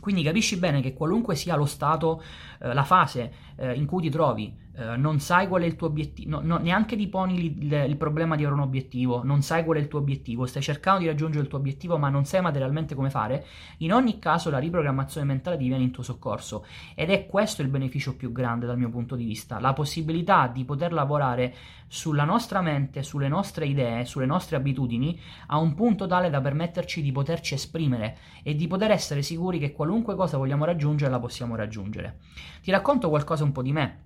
Quindi 0.00 0.22
capisci 0.22 0.56
bene 0.56 0.80
che 0.80 0.94
qualunque 0.94 1.34
sia 1.34 1.56
lo 1.56 1.66
stato, 1.66 2.22
eh, 2.60 2.72
la 2.72 2.84
fase 2.84 3.32
eh, 3.56 3.74
in 3.74 3.86
cui 3.86 4.02
ti 4.02 4.10
trovi, 4.10 4.56
eh, 4.78 4.96
non 4.96 5.20
sai 5.20 5.48
qual 5.48 5.62
è 5.62 5.64
il 5.64 5.74
tuo 5.74 5.86
obiettivo, 5.86 6.28
no, 6.28 6.40
no, 6.42 6.58
neanche 6.58 6.96
ti 6.96 7.08
poni 7.08 7.46
il, 7.46 7.72
il, 7.72 7.96
problema 7.96 8.36
di 8.36 8.42
avere 8.42 8.60
un 8.60 8.66
obiettivo, 8.66 9.24
non 9.24 9.40
sai 9.40 9.64
qual 9.64 9.78
è 9.78 9.80
il 9.80 9.88
tuo 9.88 10.00
obiettivo, 10.00 10.44
stai 10.44 10.60
cercando 10.60 11.00
di 11.00 11.06
raggiungere 11.06 11.42
il 11.42 11.48
tuo 11.48 11.58
obiettivo 11.58 11.96
ma 11.96 12.10
non 12.10 12.26
sai 12.26 12.42
materialmente 12.42 12.94
come 12.94 13.08
fare, 13.08 13.46
in 13.78 13.94
ogni 13.94 14.18
caso 14.18 14.50
la 14.50 14.58
riprogrammazione 14.58 15.26
mentale 15.26 15.56
diviene 15.56 15.82
in 15.82 15.92
tuo 15.92 16.02
soccorso 16.02 16.66
ed 16.94 17.08
è 17.08 17.24
questo 17.24 17.62
il 17.62 17.68
beneficio 17.68 18.16
più 18.16 18.32
grande 18.32 18.66
dal 18.66 18.76
mio 18.76 18.90
punto 18.90 19.16
di 19.16 19.24
vista, 19.24 19.58
la 19.58 19.72
possibilità 19.72 20.46
di 20.46 20.66
poter 20.66 20.92
lavorare 20.92 21.54
sulla 21.86 22.24
nostra 22.24 22.60
mente, 22.60 23.02
sulle 23.02 23.28
nostre 23.28 23.64
idee, 23.64 24.04
sulle 24.04 24.26
nostre 24.26 24.56
abitudini 24.56 25.18
a 25.46 25.56
un 25.56 25.74
punto 25.74 26.06
tale 26.06 26.28
da 26.28 26.42
permetterci 26.42 27.00
di 27.00 27.12
poterci 27.12 27.54
esprimere 27.54 28.18
e 28.42 28.54
di 28.54 28.66
poter 28.66 28.90
essere 28.90 29.22
sicuri 29.22 29.58
che 29.58 29.72
qualunque 29.72 30.16
cosa 30.16 30.36
vogliamo 30.36 30.66
raggiungere 30.66 31.10
la 31.10 31.18
possiamo 31.18 31.56
raggiungere. 31.56 32.18
Ti 32.60 32.70
racconto 32.70 33.08
qualcosa 33.08 33.44
un 33.44 33.52
po' 33.52 33.62
di 33.62 33.72
me. 33.72 34.05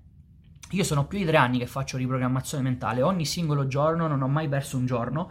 Io 0.73 0.85
sono 0.85 1.07
più 1.07 1.19
di 1.19 1.25
tre 1.25 1.37
anni 1.37 1.59
che 1.59 1.67
faccio 1.67 1.97
riprogrammazione 1.97 2.63
mentale, 2.63 3.03
ogni 3.03 3.25
singolo 3.25 3.67
giorno, 3.67 4.07
non 4.07 4.23
ho 4.23 4.29
mai 4.29 4.49
perso 4.49 4.77
un 4.77 4.87
giorno 4.87 5.31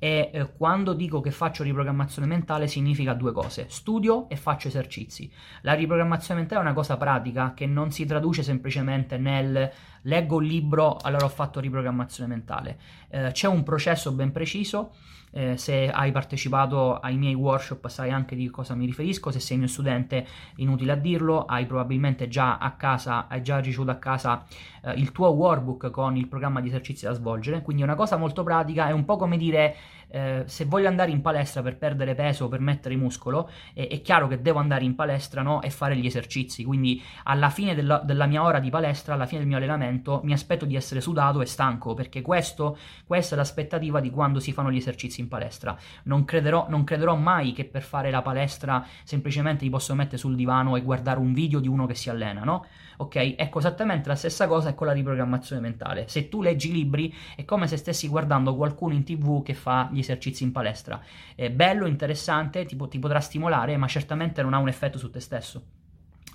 e 0.00 0.30
eh, 0.32 0.52
quando 0.56 0.94
dico 0.94 1.20
che 1.20 1.30
faccio 1.30 1.62
riprogrammazione 1.62 2.26
mentale 2.26 2.66
significa 2.66 3.12
due 3.14 3.32
cose, 3.32 3.66
studio 3.68 4.28
e 4.28 4.34
faccio 4.34 4.66
esercizi. 4.66 5.30
La 5.60 5.74
riprogrammazione 5.74 6.40
mentale 6.40 6.62
è 6.62 6.64
una 6.64 6.74
cosa 6.74 6.96
pratica 6.96 7.54
che 7.54 7.66
non 7.66 7.92
si 7.92 8.04
traduce 8.04 8.42
semplicemente 8.42 9.16
nel 9.16 9.70
leggo 10.02 10.36
un 10.36 10.44
libro, 10.44 10.96
allora 10.96 11.26
ho 11.26 11.28
fatto 11.28 11.60
riprogrammazione 11.60 12.28
mentale. 12.28 12.78
Eh, 13.10 13.30
c'è 13.30 13.46
un 13.46 13.62
processo 13.62 14.10
ben 14.10 14.32
preciso 14.32 14.92
eh, 15.32 15.56
se 15.56 15.90
hai 15.90 16.12
partecipato 16.12 16.98
ai 16.98 17.16
miei 17.16 17.34
workshop 17.34 17.88
sai 17.88 18.10
anche 18.10 18.34
di 18.34 18.48
cosa 18.50 18.74
mi 18.74 18.86
riferisco, 18.86 19.30
se 19.30 19.40
sei 19.40 19.58
mio 19.58 19.66
studente 19.66 20.26
inutile 20.56 20.92
a 20.92 20.96
dirlo, 20.96 21.44
hai 21.44 21.66
probabilmente 21.66 22.28
già 22.28 22.58
a 22.58 22.72
casa, 22.72 23.26
hai 23.28 23.42
già 23.42 23.58
ricevuto 23.58 23.90
a 23.90 23.96
casa 23.96 24.44
eh, 24.82 24.92
il 24.94 25.12
tuo 25.12 25.28
workbook 25.28 25.90
con 25.90 26.16
il 26.16 26.28
programma 26.28 26.60
di 26.60 26.68
esercizi 26.68 27.04
da 27.04 27.12
svolgere, 27.12 27.62
quindi 27.62 27.82
è 27.82 27.84
una 27.84 27.94
cosa 27.94 28.16
molto 28.16 28.42
pratica, 28.42 28.88
è 28.88 28.92
un 28.92 29.04
po' 29.04 29.16
come 29.16 29.36
dire 29.36 29.76
eh, 30.10 30.42
se 30.46 30.64
voglio 30.64 30.88
andare 30.88 31.10
in 31.10 31.20
palestra 31.20 31.62
per 31.62 31.76
perdere 31.76 32.14
peso 32.14 32.46
o 32.46 32.48
per 32.48 32.60
mettere 32.60 32.96
muscolo, 32.96 33.50
eh, 33.74 33.86
è 33.86 34.00
chiaro 34.02 34.28
che 34.28 34.40
devo 34.40 34.58
andare 34.58 34.84
in 34.84 34.94
palestra 34.94 35.42
no? 35.42 35.62
e 35.62 35.70
fare 35.70 35.96
gli 35.96 36.06
esercizi. 36.06 36.64
Quindi 36.64 37.02
alla 37.24 37.50
fine 37.50 37.74
della, 37.74 37.98
della, 37.98 38.26
mia 38.26 38.42
ora 38.42 38.58
di 38.58 38.70
palestra, 38.70 39.14
alla 39.14 39.26
fine 39.26 39.40
del 39.40 39.48
mio 39.48 39.56
allenamento, 39.56 40.20
mi 40.24 40.32
aspetto 40.32 40.64
di 40.64 40.76
essere 40.76 41.00
sudato 41.00 41.40
e 41.40 41.46
stanco, 41.46 41.94
perché 41.94 42.22
questo, 42.22 42.76
questa 43.06 43.34
è 43.34 43.38
l'aspettativa 43.38 44.00
di 44.00 44.10
quando 44.10 44.40
si 44.40 44.52
fanno 44.52 44.70
gli 44.70 44.76
esercizi 44.76 45.20
in 45.20 45.28
palestra. 45.28 45.76
Non 46.04 46.24
crederò, 46.24 46.66
non 46.68 46.84
crederò 46.84 47.14
mai 47.16 47.52
che 47.52 47.64
per 47.64 47.82
fare 47.82 48.10
la 48.10 48.22
palestra 48.22 48.84
semplicemente 49.04 49.64
mi 49.64 49.70
posso 49.70 49.94
mettere 49.94 50.18
sul 50.18 50.34
divano 50.34 50.76
e 50.76 50.82
guardare 50.82 51.18
un 51.18 51.32
video 51.32 51.60
di 51.60 51.68
uno 51.68 51.86
che 51.86 51.94
si 51.94 52.10
allena, 52.10 52.42
no? 52.42 52.66
Ok? 52.98 53.34
Ecco 53.38 53.60
esattamente 53.60 54.08
la 54.08 54.14
stessa 54.14 54.46
cosa 54.46 54.74
con 54.74 54.86
la 54.86 54.92
riprogrammazione 54.92 55.62
mentale. 55.62 56.06
Se 56.08 56.28
tu 56.28 56.42
leggi 56.42 56.70
libri 56.70 57.14
è 57.34 57.46
come 57.46 57.66
se 57.66 57.78
stessi 57.78 58.08
guardando 58.08 58.54
qualcuno 58.54 58.92
in 58.94 59.04
tv 59.04 59.42
che 59.42 59.54
fa 59.54 59.88
gli 59.90 59.99
esercizi 60.00 60.42
in 60.42 60.52
palestra. 60.52 61.02
È 61.34 61.50
bello, 61.50 61.86
interessante, 61.86 62.64
ti, 62.64 62.76
ti 62.88 62.98
potrà 62.98 63.20
stimolare, 63.20 63.76
ma 63.76 63.86
certamente 63.86 64.42
non 64.42 64.54
ha 64.54 64.58
un 64.58 64.68
effetto 64.68 64.98
su 64.98 65.10
te 65.10 65.20
stesso. 65.20 65.64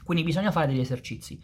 Quindi 0.04 0.24
bisogna 0.24 0.52
fare 0.52 0.68
degli 0.68 0.80
esercizi. 0.80 1.42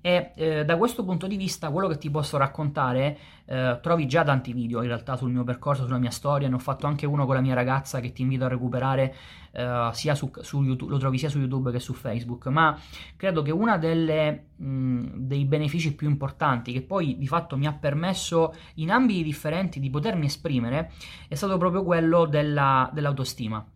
E 0.00 0.30
eh, 0.36 0.64
da 0.64 0.76
questo 0.76 1.04
punto 1.04 1.26
di 1.26 1.36
vista, 1.36 1.70
quello 1.70 1.88
che 1.88 1.98
ti 1.98 2.08
posso 2.08 2.36
raccontare, 2.36 3.18
eh, 3.46 3.78
trovi 3.82 4.06
già 4.06 4.22
tanti 4.22 4.52
video 4.52 4.80
in 4.82 4.86
realtà 4.86 5.16
sul 5.16 5.30
mio 5.30 5.42
percorso, 5.42 5.84
sulla 5.84 5.98
mia 5.98 6.10
storia. 6.10 6.48
Ne 6.48 6.54
ho 6.54 6.60
fatto 6.60 6.86
anche 6.86 7.04
uno 7.04 7.26
con 7.26 7.34
la 7.34 7.40
mia 7.40 7.54
ragazza 7.54 7.98
che 7.98 8.12
ti 8.12 8.22
invito 8.22 8.44
a 8.44 8.48
recuperare, 8.48 9.14
eh, 9.50 9.90
sia 9.92 10.14
su, 10.14 10.30
su 10.40 10.62
YouTube, 10.62 10.92
lo 10.92 10.98
trovi 10.98 11.18
sia 11.18 11.28
su 11.28 11.38
YouTube 11.38 11.72
che 11.72 11.80
su 11.80 11.94
Facebook. 11.94 12.46
Ma 12.46 12.78
credo 13.16 13.42
che 13.42 13.50
uno 13.50 13.76
dei 13.78 15.44
benefici 15.44 15.94
più 15.94 16.08
importanti, 16.08 16.72
che 16.72 16.82
poi 16.82 17.18
di 17.18 17.26
fatto 17.26 17.56
mi 17.56 17.66
ha 17.66 17.72
permesso 17.72 18.54
in 18.74 18.90
ambiti 18.90 19.24
differenti 19.24 19.80
di 19.80 19.90
potermi 19.90 20.26
esprimere, 20.26 20.92
è 21.26 21.34
stato 21.34 21.58
proprio 21.58 21.82
quello 21.82 22.24
della, 22.24 22.88
dell'autostima. 22.92 23.66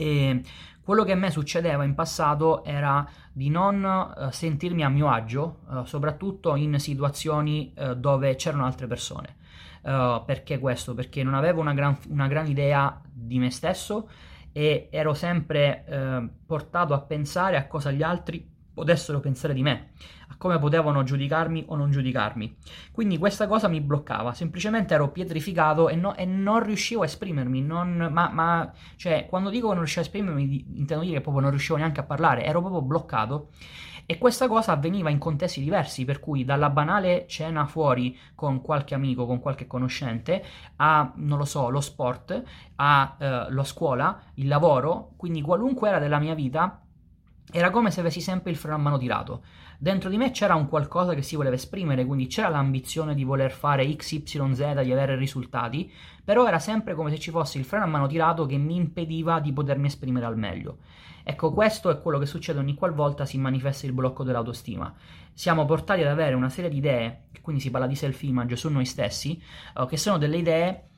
E 0.00 0.42
quello 0.80 1.02
che 1.02 1.12
a 1.12 1.16
me 1.16 1.30
succedeva 1.30 1.82
in 1.82 1.96
passato 1.96 2.64
era 2.64 3.06
di 3.32 3.50
non 3.50 3.82
uh, 3.84 4.30
sentirmi 4.30 4.84
a 4.84 4.88
mio 4.88 5.10
agio, 5.10 5.58
uh, 5.68 5.84
soprattutto 5.84 6.54
in 6.54 6.78
situazioni 6.78 7.74
uh, 7.76 7.94
dove 7.94 8.36
c'erano 8.36 8.64
altre 8.64 8.86
persone. 8.86 9.36
perché 9.82 10.58
questo? 10.58 10.94
Perché 10.94 11.22
non 11.22 11.34
avevo 11.34 11.60
una 11.60 11.74
gran, 11.74 11.96
una 12.08 12.26
gran, 12.28 12.46
idea 12.46 13.00
di 13.10 13.38
me 13.38 13.50
stesso 13.50 14.08
e 14.52 14.88
ero 14.90 15.14
sempre 15.14 16.34
portato 16.44 16.94
a 16.94 17.00
pensare 17.00 17.56
a 17.56 17.66
cosa 17.66 17.90
gli 17.90 18.02
altri 18.02 18.57
potessero 18.78 19.20
pensare 19.20 19.54
di 19.54 19.62
me 19.62 19.90
a 20.30 20.36
come 20.36 20.58
potevano 20.58 21.02
giudicarmi 21.02 21.64
o 21.68 21.76
non 21.76 21.90
giudicarmi. 21.90 22.56
Quindi 22.92 23.18
questa 23.18 23.46
cosa 23.46 23.68
mi 23.68 23.80
bloccava, 23.80 24.32
semplicemente 24.32 24.94
ero 24.94 25.10
pietrificato 25.10 25.88
e, 25.88 25.96
no, 25.96 26.14
e 26.16 26.24
non 26.24 26.62
riuscivo 26.62 27.02
a 27.02 27.04
esprimermi, 27.06 27.62
non, 27.62 28.08
ma, 28.12 28.30
ma, 28.30 28.72
cioè, 28.96 29.26
quando 29.28 29.50
dico 29.50 29.68
che 29.68 29.74
non 29.74 29.82
riuscivo 29.82 30.02
a 30.02 30.04
esprimermi 30.04 30.78
intendo 30.78 31.04
dire 31.04 31.16
che 31.16 31.22
proprio 31.22 31.42
non 31.42 31.50
riuscivo 31.50 31.76
neanche 31.78 32.00
a 32.00 32.04
parlare, 32.04 32.44
ero 32.44 32.60
proprio 32.60 32.82
bloccato 32.82 33.50
e 34.10 34.16
questa 34.16 34.48
cosa 34.48 34.72
avveniva 34.72 35.10
in 35.10 35.18
contesti 35.18 35.60
diversi, 35.60 36.06
per 36.06 36.18
cui 36.18 36.42
dalla 36.42 36.70
banale 36.70 37.26
cena 37.28 37.66
fuori 37.66 38.18
con 38.34 38.62
qualche 38.62 38.94
amico, 38.94 39.26
con 39.26 39.38
qualche 39.38 39.66
conoscente, 39.66 40.42
a, 40.76 41.12
non 41.16 41.36
lo 41.36 41.44
so, 41.44 41.68
lo 41.68 41.82
sport, 41.82 42.42
a 42.76 43.16
eh, 43.18 43.52
la 43.52 43.64
scuola, 43.64 44.18
il 44.36 44.48
lavoro, 44.48 45.12
quindi 45.18 45.42
qualunque 45.42 45.90
era 45.90 45.98
della 45.98 46.18
mia 46.20 46.32
vita, 46.32 46.80
era 47.50 47.70
come 47.70 47.90
se 47.90 48.00
avessi 48.00 48.20
sempre 48.20 48.50
il 48.50 48.56
freno 48.56 48.76
a 48.76 48.78
mano 48.78 48.98
tirato. 48.98 49.42
Dentro 49.78 50.10
di 50.10 50.16
me 50.16 50.30
c'era 50.32 50.54
un 50.54 50.68
qualcosa 50.68 51.14
che 51.14 51.22
si 51.22 51.36
voleva 51.36 51.54
esprimere, 51.54 52.04
quindi 52.04 52.26
c'era 52.26 52.48
l'ambizione 52.48 53.14
di 53.14 53.24
voler 53.24 53.50
fare 53.50 53.86
XYZ, 53.94 54.82
di 54.82 54.92
avere 54.92 55.16
risultati, 55.16 55.90
però 56.24 56.46
era 56.46 56.58
sempre 56.58 56.94
come 56.94 57.10
se 57.10 57.18
ci 57.18 57.30
fosse 57.30 57.58
il 57.58 57.64
freno 57.64 57.84
a 57.84 57.88
mano 57.88 58.06
tirato 58.06 58.44
che 58.44 58.56
mi 58.56 58.76
impediva 58.76 59.40
di 59.40 59.52
potermi 59.52 59.86
esprimere 59.86 60.26
al 60.26 60.36
meglio. 60.36 60.78
Ecco, 61.22 61.52
questo 61.52 61.90
è 61.90 62.00
quello 62.00 62.18
che 62.18 62.26
succede 62.26 62.58
ogni 62.58 62.74
qualvolta 62.74 63.24
si 63.24 63.38
manifesta 63.38 63.86
il 63.86 63.92
blocco 63.92 64.24
dell'autostima. 64.24 64.92
Siamo 65.32 65.64
portati 65.64 66.00
ad 66.00 66.08
avere 66.08 66.34
una 66.34 66.48
serie 66.48 66.70
di 66.70 66.78
idee, 66.78 67.24
quindi 67.40 67.62
si 67.62 67.70
parla 67.70 67.86
di 67.86 67.94
self-image 67.94 68.56
su 68.56 68.68
noi 68.70 68.84
stessi, 68.84 69.40
uh, 69.74 69.86
che 69.86 69.96
sono 69.96 70.18
delle 70.18 70.38
idee 70.38 70.88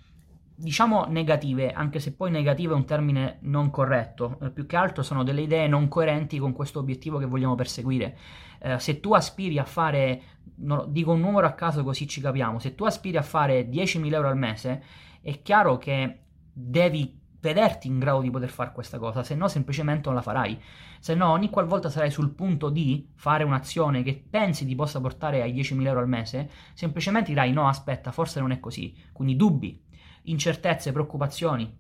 diciamo 0.61 1.07
negative, 1.07 1.73
anche 1.73 1.99
se 2.01 2.13
poi 2.13 2.31
negative 2.31 2.75
è 2.75 2.77
un 2.77 2.85
termine 2.85 3.39
non 3.43 3.71
corretto, 3.71 4.39
eh, 4.43 4.51
più 4.51 4.67
che 4.67 4.77
altro 4.77 5.03
sono 5.03 5.25
delle 5.25 5.41
idee 5.41 5.67
non 5.67 5.89
coerenti 5.89 6.39
con 6.39 6.53
questo 6.53 6.79
obiettivo 6.79 7.19
che 7.19 7.25
vogliamo 7.25 7.55
perseguire. 7.55 8.17
Eh, 8.61 8.79
se 8.79 9.01
tu 9.01 9.15
aspiri 9.15 9.59
a 9.59 9.65
fare, 9.65 10.23
no, 10.57 10.85
dico 10.87 11.13
un 11.13 11.21
numero 11.21 11.47
a 11.47 11.53
caso 11.53 11.83
così 11.83 12.07
ci 12.07 12.21
capiamo, 12.21 12.59
se 12.59 12.75
tu 12.75 12.85
aspiri 12.85 13.17
a 13.17 13.23
fare 13.23 13.69
10.000 13.69 14.13
euro 14.13 14.29
al 14.29 14.37
mese, 14.37 14.83
è 15.23 15.41
chiaro 15.41 15.79
che 15.79 16.21
devi 16.53 17.19
vederti 17.41 17.89
in 17.89 17.99
grado 17.99 18.21
di 18.21 18.31
poter 18.31 18.51
fare 18.51 18.73
questa 18.73 18.99
cosa, 18.99 19.23
se 19.23 19.35
no 19.35 19.49
semplicemente 19.49 20.03
non 20.07 20.15
la 20.15 20.23
farai. 20.23 20.61
Se 20.99 21.15
no 21.15 21.31
ogni 21.31 21.49
qualvolta 21.49 21.89
sarai 21.89 22.11
sul 22.11 22.35
punto 22.35 22.69
di 22.69 23.09
fare 23.15 23.45
un'azione 23.45 24.03
che 24.03 24.23
pensi 24.29 24.67
ti 24.67 24.75
possa 24.75 25.01
portare 25.01 25.41
ai 25.41 25.55
10.000 25.55 25.87
euro 25.87 26.01
al 26.01 26.09
mese, 26.09 26.51
semplicemente 26.75 27.31
dirai 27.31 27.51
no, 27.53 27.67
aspetta, 27.67 28.13
forse 28.13 28.41
non 28.41 28.51
è 28.51 28.61
così. 28.61 28.95
Quindi 29.11 29.37
dubbi, 29.37 29.83
incertezze, 30.23 30.93
preoccupazioni. 30.93 31.79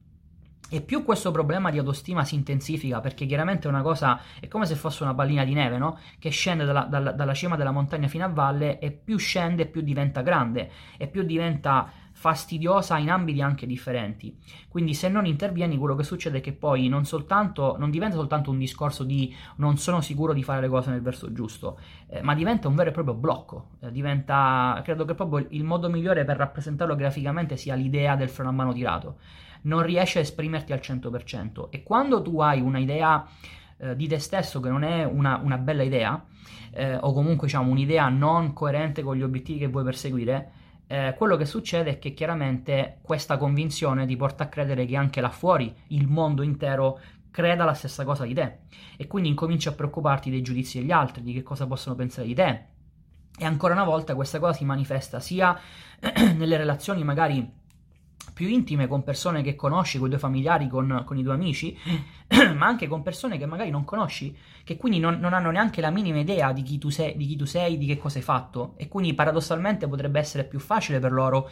E 0.72 0.82
più 0.82 1.04
questo 1.04 1.32
problema 1.32 1.70
di 1.70 1.78
autostima 1.78 2.24
si 2.24 2.36
intensifica, 2.36 3.00
perché 3.00 3.26
chiaramente 3.26 3.66
è 3.66 3.70
una 3.70 3.82
cosa, 3.82 4.20
è 4.38 4.46
come 4.46 4.66
se 4.66 4.76
fosse 4.76 5.02
una 5.02 5.14
pallina 5.14 5.44
di 5.44 5.52
neve, 5.52 5.78
no? 5.78 5.98
Che 6.18 6.30
scende 6.30 6.64
dalla, 6.64 6.82
dalla, 6.84 7.10
dalla 7.10 7.34
cima 7.34 7.56
della 7.56 7.72
montagna 7.72 8.06
fino 8.06 8.24
a 8.24 8.28
valle, 8.28 8.78
e 8.78 8.92
più 8.92 9.18
scende 9.18 9.66
più 9.66 9.80
diventa 9.80 10.20
grande, 10.20 10.70
e 10.96 11.08
più 11.08 11.24
diventa 11.24 11.90
fastidiosa 12.20 12.98
in 12.98 13.10
ambiti 13.10 13.40
anche 13.40 13.66
differenti. 13.66 14.36
Quindi 14.68 14.92
se 14.92 15.08
non 15.08 15.24
intervieni 15.24 15.78
quello 15.78 15.96
che 15.96 16.02
succede 16.02 16.38
è 16.38 16.40
che 16.42 16.52
poi 16.52 16.86
non 16.86 17.06
soltanto 17.06 17.76
non 17.78 17.90
diventa 17.90 18.16
soltanto 18.16 18.50
un 18.50 18.58
discorso 18.58 19.04
di 19.04 19.34
non 19.56 19.78
sono 19.78 20.02
sicuro 20.02 20.34
di 20.34 20.42
fare 20.42 20.60
le 20.60 20.68
cose 20.68 20.90
nel 20.90 21.00
verso 21.00 21.32
giusto, 21.32 21.78
eh, 22.10 22.20
ma 22.20 22.34
diventa 22.34 22.68
un 22.68 22.74
vero 22.74 22.90
e 22.90 22.92
proprio 22.92 23.14
blocco. 23.14 23.68
Eh, 23.80 23.90
diventa 23.90 24.82
credo 24.84 25.06
che 25.06 25.14
proprio 25.14 25.46
il 25.48 25.64
modo 25.64 25.88
migliore 25.88 26.26
per 26.26 26.36
rappresentarlo 26.36 26.94
graficamente 26.94 27.56
sia 27.56 27.74
l'idea 27.74 28.16
del 28.16 28.28
freno 28.28 28.50
a 28.50 28.52
mano 28.52 28.74
tirato. 28.74 29.16
Non 29.62 29.82
riesci 29.82 30.18
a 30.18 30.20
esprimerti 30.20 30.74
al 30.74 30.80
100% 30.82 31.68
e 31.70 31.82
quando 31.82 32.20
tu 32.20 32.38
hai 32.40 32.60
un'idea 32.60 33.26
eh, 33.78 33.96
di 33.96 34.06
te 34.06 34.18
stesso 34.18 34.60
che 34.60 34.68
non 34.68 34.82
è 34.82 35.04
una, 35.04 35.40
una 35.42 35.56
bella 35.56 35.84
idea, 35.84 36.22
eh, 36.72 36.96
o 36.96 37.14
comunque 37.14 37.46
diciamo 37.46 37.70
un'idea 37.70 38.10
non 38.10 38.52
coerente 38.52 39.00
con 39.00 39.16
gli 39.16 39.22
obiettivi 39.22 39.60
che 39.60 39.68
vuoi 39.68 39.84
perseguire, 39.84 40.52
eh, 40.92 41.14
quello 41.16 41.36
che 41.36 41.44
succede 41.44 41.90
è 41.90 41.98
che 42.00 42.14
chiaramente 42.14 42.98
questa 43.00 43.36
convinzione 43.36 44.06
ti 44.06 44.16
porta 44.16 44.42
a 44.42 44.48
credere 44.48 44.86
che 44.86 44.96
anche 44.96 45.20
là 45.20 45.30
fuori 45.30 45.72
il 45.88 46.08
mondo 46.08 46.42
intero 46.42 46.98
creda 47.30 47.64
la 47.64 47.74
stessa 47.74 48.04
cosa 48.04 48.24
di 48.24 48.34
te 48.34 48.62
e 48.96 49.06
quindi 49.06 49.28
incominci 49.28 49.68
a 49.68 49.72
preoccuparti 49.72 50.30
dei 50.30 50.42
giudizi 50.42 50.80
degli 50.80 50.90
altri, 50.90 51.22
di 51.22 51.32
che 51.32 51.44
cosa 51.44 51.68
possono 51.68 51.94
pensare 51.94 52.26
di 52.26 52.34
te. 52.34 52.64
E 53.38 53.44
ancora 53.44 53.74
una 53.74 53.84
volta 53.84 54.16
questa 54.16 54.40
cosa 54.40 54.52
si 54.52 54.64
manifesta 54.64 55.20
sia 55.20 55.56
nelle 56.34 56.56
relazioni 56.56 57.04
magari 57.04 57.48
più 58.32 58.48
intime 58.48 58.86
con 58.86 59.02
persone 59.02 59.42
che 59.42 59.54
conosci, 59.54 59.98
con 59.98 60.06
i 60.06 60.10
tuoi 60.10 60.20
familiari, 60.20 60.68
con, 60.68 61.02
con 61.04 61.18
i 61.18 61.22
tuoi 61.22 61.34
amici, 61.34 61.76
ma 62.56 62.66
anche 62.66 62.86
con 62.86 63.02
persone 63.02 63.38
che 63.38 63.46
magari 63.46 63.70
non 63.70 63.84
conosci, 63.84 64.36
che 64.64 64.76
quindi 64.76 64.98
non, 64.98 65.18
non 65.18 65.34
hanno 65.34 65.50
neanche 65.50 65.80
la 65.80 65.90
minima 65.90 66.18
idea 66.18 66.52
di 66.52 66.62
chi, 66.62 66.80
sei, 66.90 67.16
di 67.16 67.26
chi 67.26 67.36
tu 67.36 67.44
sei, 67.44 67.76
di 67.78 67.86
che 67.86 67.98
cosa 67.98 68.18
hai 68.18 68.24
fatto, 68.24 68.74
e 68.76 68.88
quindi 68.88 69.14
paradossalmente 69.14 69.88
potrebbe 69.88 70.18
essere 70.18 70.44
più 70.44 70.58
facile 70.58 71.00
per 71.00 71.12
loro 71.12 71.50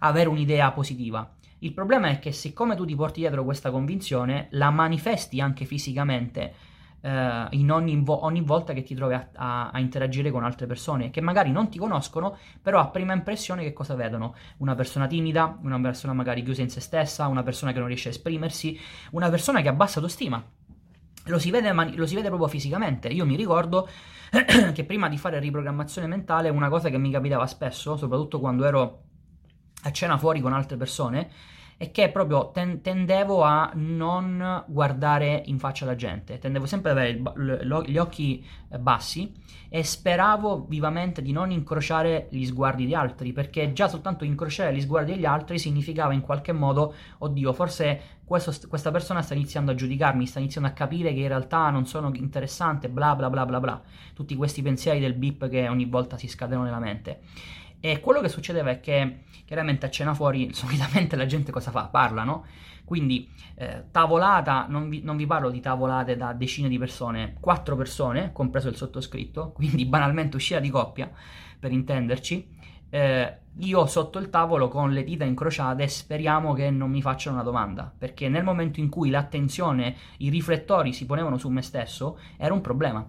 avere 0.00 0.28
un'idea 0.28 0.70
positiva. 0.72 1.28
Il 1.62 1.72
problema 1.74 2.08
è 2.08 2.18
che 2.18 2.32
siccome 2.32 2.74
tu 2.74 2.86
ti 2.86 2.94
porti 2.94 3.20
dietro 3.20 3.44
questa 3.44 3.70
convinzione, 3.70 4.48
la 4.52 4.70
manifesti 4.70 5.40
anche 5.40 5.66
fisicamente 5.66 6.54
eh, 7.00 7.46
in 7.50 7.70
ogni, 7.70 8.02
ogni, 8.06 8.40
volta 8.42 8.72
che 8.72 8.82
ti 8.82 8.94
trovi 8.94 9.14
a, 9.14 9.28
a, 9.34 9.70
a, 9.70 9.78
interagire 9.80 10.30
con 10.30 10.44
altre 10.44 10.66
persone 10.66 11.10
che 11.10 11.20
magari 11.20 11.50
non 11.50 11.68
ti 11.68 11.78
conoscono, 11.78 12.36
però 12.60 12.80
a 12.80 12.88
prima 12.88 13.12
impressione 13.12 13.62
che 13.62 13.72
cosa 13.72 13.94
vedono? 13.94 14.34
Una 14.58 14.74
persona 14.74 15.06
timida, 15.06 15.58
una 15.62 15.80
persona 15.80 16.12
magari 16.12 16.42
chiusa 16.42 16.62
in 16.62 16.70
se 16.70 16.80
stessa, 16.80 17.26
una 17.26 17.42
persona 17.42 17.72
che 17.72 17.78
non 17.78 17.88
riesce 17.88 18.08
a 18.08 18.12
esprimersi, 18.12 18.78
una 19.12 19.28
persona 19.30 19.60
che 19.62 19.68
ha 19.68 19.72
bassa 19.72 19.98
autostima. 19.98 20.44
Lo 21.24 21.38
si 21.38 21.50
vede, 21.50 21.72
lo 21.72 22.06
si 22.06 22.14
vede 22.14 22.28
proprio 22.28 22.48
fisicamente. 22.48 23.08
Io 23.08 23.26
mi 23.26 23.36
ricordo 23.36 23.88
che 24.72 24.84
prima 24.84 25.08
di 25.08 25.18
fare 25.18 25.38
riprogrammazione 25.38 26.06
mentale, 26.06 26.48
una 26.48 26.68
cosa 26.68 26.88
che 26.88 26.98
mi 26.98 27.10
capitava 27.10 27.46
spesso, 27.46 27.96
soprattutto 27.96 28.40
quando 28.40 28.64
ero 28.64 29.02
a 29.82 29.92
cena 29.92 30.18
fuori 30.18 30.40
con 30.40 30.52
altre 30.52 30.76
persone, 30.76 31.30
è 31.80 31.90
che 31.92 32.10
proprio 32.10 32.50
ten- 32.50 32.82
tendevo 32.82 33.42
a 33.42 33.70
non 33.72 34.64
guardare 34.66 35.40
in 35.46 35.58
faccia 35.58 35.86
la 35.86 35.96
gente, 35.96 36.38
tendevo 36.38 36.66
sempre 36.66 36.90
ad 36.90 36.98
avere 36.98 37.12
il, 37.16 37.84
gli 37.86 37.96
occhi 37.96 38.44
eh, 38.68 38.78
bassi 38.78 39.32
e 39.70 39.82
speravo 39.82 40.66
vivamente 40.68 41.22
di 41.22 41.32
non 41.32 41.50
incrociare 41.50 42.28
gli 42.32 42.44
sguardi 42.44 42.84
di 42.84 42.94
altri, 42.94 43.32
perché 43.32 43.72
già 43.72 43.88
soltanto 43.88 44.24
incrociare 44.24 44.74
gli 44.74 44.80
sguardi 44.82 45.14
degli 45.14 45.24
altri 45.24 45.58
significava 45.58 46.12
in 46.12 46.20
qualche 46.20 46.52
modo, 46.52 46.92
oddio, 47.16 47.50
forse 47.54 48.18
questo, 48.26 48.52
questa 48.68 48.90
persona 48.90 49.22
sta 49.22 49.32
iniziando 49.32 49.70
a 49.70 49.74
giudicarmi, 49.74 50.26
sta 50.26 50.38
iniziando 50.38 50.68
a 50.68 50.72
capire 50.72 51.14
che 51.14 51.20
in 51.20 51.28
realtà 51.28 51.70
non 51.70 51.86
sono 51.86 52.10
interessante, 52.12 52.90
bla 52.90 53.14
bla 53.16 53.30
bla 53.30 53.46
bla 53.46 53.58
bla, 53.58 53.80
tutti 54.12 54.36
questi 54.36 54.60
pensieri 54.60 55.00
del 55.00 55.14
bip 55.14 55.48
che 55.48 55.66
ogni 55.66 55.86
volta 55.86 56.18
si 56.18 56.28
scatenano 56.28 56.64
nella 56.64 56.78
mente. 56.78 57.20
E 57.80 58.00
quello 58.00 58.20
che 58.20 58.28
succedeva 58.28 58.70
è 58.70 58.80
che 58.80 59.20
chiaramente 59.46 59.86
a 59.86 59.90
cena 59.90 60.14
fuori 60.14 60.52
solitamente 60.54 61.16
la 61.16 61.26
gente 61.26 61.50
cosa 61.50 61.70
fa? 61.70 61.86
Parla, 61.86 62.22
no? 62.22 62.44
Quindi 62.84 63.28
eh, 63.54 63.84
tavolata, 63.90 64.66
non 64.68 64.88
vi, 64.88 65.00
non 65.02 65.16
vi, 65.16 65.26
parlo 65.26 65.50
di 65.50 65.60
tavolate 65.60 66.16
da 66.16 66.32
decine 66.32 66.68
di 66.68 66.76
persone, 66.76 67.36
quattro 67.40 67.76
persone, 67.76 68.32
compreso 68.32 68.68
il 68.68 68.76
sottoscritto, 68.76 69.52
quindi 69.54 69.86
banalmente 69.86 70.36
uscita 70.36 70.60
di 70.60 70.70
coppia, 70.70 71.10
per 71.58 71.72
intenderci. 71.72 72.58
Eh, 72.92 73.38
io 73.58 73.86
sotto 73.86 74.18
il 74.18 74.30
tavolo 74.30 74.66
con 74.66 74.90
le 74.90 75.04
dita 75.04 75.24
incrociate 75.24 75.86
speriamo 75.86 76.52
che 76.52 76.70
non 76.70 76.90
mi 76.90 77.00
facciano 77.00 77.36
una 77.36 77.44
domanda, 77.44 77.92
perché 77.96 78.28
nel 78.28 78.42
momento 78.42 78.80
in 78.80 78.88
cui 78.88 79.10
l'attenzione, 79.10 79.96
i 80.18 80.28
riflettori 80.28 80.92
si 80.92 81.06
ponevano 81.06 81.38
su 81.38 81.48
me 81.48 81.62
stesso, 81.62 82.18
era 82.36 82.52
un 82.52 82.60
problema 82.60 83.08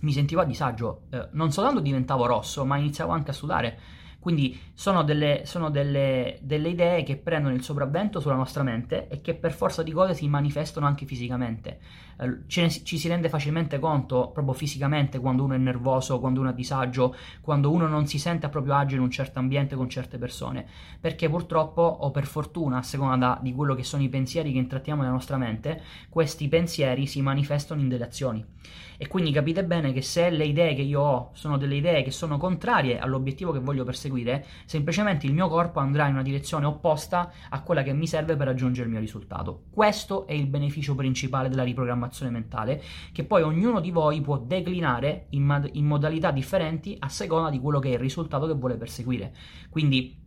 mi 0.00 0.12
sentivo 0.12 0.40
a 0.40 0.44
disagio, 0.44 1.02
eh, 1.10 1.28
non 1.32 1.52
soltanto 1.52 1.80
diventavo 1.80 2.26
rosso, 2.26 2.64
ma 2.64 2.76
iniziavo 2.76 3.12
anche 3.12 3.30
a 3.30 3.34
sudare. 3.34 3.78
Quindi 4.24 4.58
sono, 4.72 5.04
delle, 5.04 5.42
sono 5.44 5.68
delle, 5.68 6.38
delle, 6.40 6.70
idee 6.70 7.02
che 7.02 7.18
prendono 7.18 7.54
il 7.54 7.62
sopravvento 7.62 8.20
sulla 8.20 8.36
nostra 8.36 8.62
mente 8.62 9.06
e 9.08 9.20
che 9.20 9.34
per 9.34 9.52
forza 9.52 9.82
di 9.82 9.92
cose 9.92 10.14
si 10.14 10.26
manifestano 10.28 10.86
anche 10.86 11.04
fisicamente. 11.04 11.78
Eh, 12.18 12.38
ne, 12.62 12.70
ci 12.70 12.96
si 12.96 13.06
rende 13.06 13.28
facilmente 13.28 13.78
conto 13.78 14.30
proprio 14.32 14.54
fisicamente 14.54 15.18
quando 15.18 15.44
uno 15.44 15.52
è 15.52 15.58
nervoso, 15.58 16.20
quando 16.20 16.40
uno 16.40 16.48
è 16.48 16.52
a 16.52 16.54
disagio, 16.54 17.14
quando 17.42 17.70
uno 17.70 17.86
non 17.86 18.06
si 18.06 18.18
sente 18.18 18.46
a 18.46 18.48
proprio 18.48 18.76
agio 18.76 18.94
in 18.94 19.02
un 19.02 19.10
certo 19.10 19.40
ambiente 19.40 19.76
con 19.76 19.90
certe 19.90 20.16
persone. 20.16 20.64
Perché 20.98 21.28
purtroppo, 21.28 21.82
o 21.82 22.10
per 22.10 22.24
fortuna, 22.24 22.78
a 22.78 22.82
seconda 22.82 23.38
di 23.42 23.52
quello 23.52 23.74
che 23.74 23.82
sono 23.82 24.02
i 24.02 24.08
pensieri 24.08 24.52
che 24.52 24.58
intrattiamo 24.58 25.02
nella 25.02 25.12
nostra 25.12 25.36
mente, 25.36 25.82
questi 26.08 26.48
pensieri 26.48 27.06
si 27.06 27.20
manifestano 27.20 27.82
in 27.82 27.88
delle 27.88 28.04
azioni. 28.04 28.42
E 28.96 29.08
quindi 29.08 29.32
capite 29.32 29.64
bene 29.64 29.92
che 29.92 30.02
se 30.02 30.30
le 30.30 30.44
idee 30.44 30.74
che 30.74 30.82
io 30.82 31.00
ho 31.00 31.30
sono 31.34 31.56
delle 31.56 31.76
idee 31.76 32.02
che 32.02 32.10
sono 32.10 32.38
contrarie 32.38 32.98
all'obiettivo 32.98 33.52
che 33.52 33.58
voglio 33.58 33.84
perseguire, 33.84 34.44
semplicemente 34.64 35.26
il 35.26 35.34
mio 35.34 35.48
corpo 35.48 35.80
andrà 35.80 36.06
in 36.06 36.14
una 36.14 36.22
direzione 36.22 36.66
opposta 36.66 37.32
a 37.48 37.62
quella 37.62 37.82
che 37.82 37.92
mi 37.92 38.06
serve 38.06 38.36
per 38.36 38.46
raggiungere 38.46 38.86
il 38.86 38.92
mio 38.92 39.00
risultato. 39.00 39.64
Questo 39.70 40.26
è 40.26 40.32
il 40.32 40.46
beneficio 40.46 40.94
principale 40.94 41.48
della 41.48 41.64
riprogrammazione 41.64 42.30
mentale, 42.30 42.82
che 43.12 43.24
poi 43.24 43.42
ognuno 43.42 43.80
di 43.80 43.90
voi 43.90 44.20
può 44.20 44.38
declinare 44.38 45.26
in, 45.30 45.44
mod- 45.44 45.70
in 45.72 45.86
modalità 45.86 46.30
differenti 46.30 46.96
a 46.98 47.08
seconda 47.08 47.50
di 47.50 47.60
quello 47.60 47.78
che 47.78 47.90
è 47.90 47.92
il 47.94 47.98
risultato 47.98 48.46
che 48.46 48.54
vuole 48.54 48.76
perseguire. 48.76 49.34
Quindi 49.70 50.22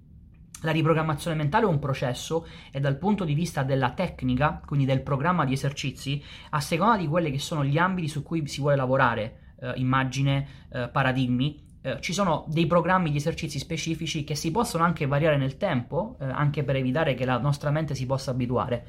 la 0.62 0.72
riprogrammazione 0.72 1.36
mentale 1.36 1.66
è 1.66 1.68
un 1.68 1.80
processo 1.80 2.48
e 2.72 2.80
dal 2.80 2.98
punto 2.98 3.24
di 3.24 3.34
vista 3.34 3.64
della 3.64 3.92
tecnica, 3.92 4.62
quindi 4.66 4.86
del 4.86 5.02
programma 5.02 5.46
di 5.46 5.54
esercizi, 5.54 6.24
a 6.52 6.60
seconda 6.60 6.98
di 6.98 7.08
quelli 7.08 7.32
che 7.32 7.40
sono 7.40 7.64
gli 7.64 7.78
ambiti 7.78 8.08
su 8.08 8.24
cui 8.24 8.46
si 8.48 8.62
vuole 8.62 8.76
lavorare, 8.76 9.56
eh, 9.60 9.74
immagine, 9.76 10.48
eh, 10.72 10.90
paradigmi, 10.90 11.66
eh, 11.82 12.02
ci 12.02 12.12
sono 12.12 12.46
dei 12.48 12.68
programmi 12.68 13.12
di 13.12 13.18
esercizi 13.18 13.60
specifici 13.60 14.24
che 14.24 14.36
si 14.36 14.52
possono 14.52 14.84
anche 14.84 15.06
variare 15.06 15.38
nel 15.38 15.58
tempo, 15.58 16.18
eh, 16.20 16.26
anche 16.26 16.64
per 16.64 16.76
evitare 16.76 17.14
che 17.14 17.26
la 17.26 17.38
nostra 17.38 17.70
mente 17.70 17.96
si 17.96 18.06
possa 18.06 18.32
abituare. 18.32 18.86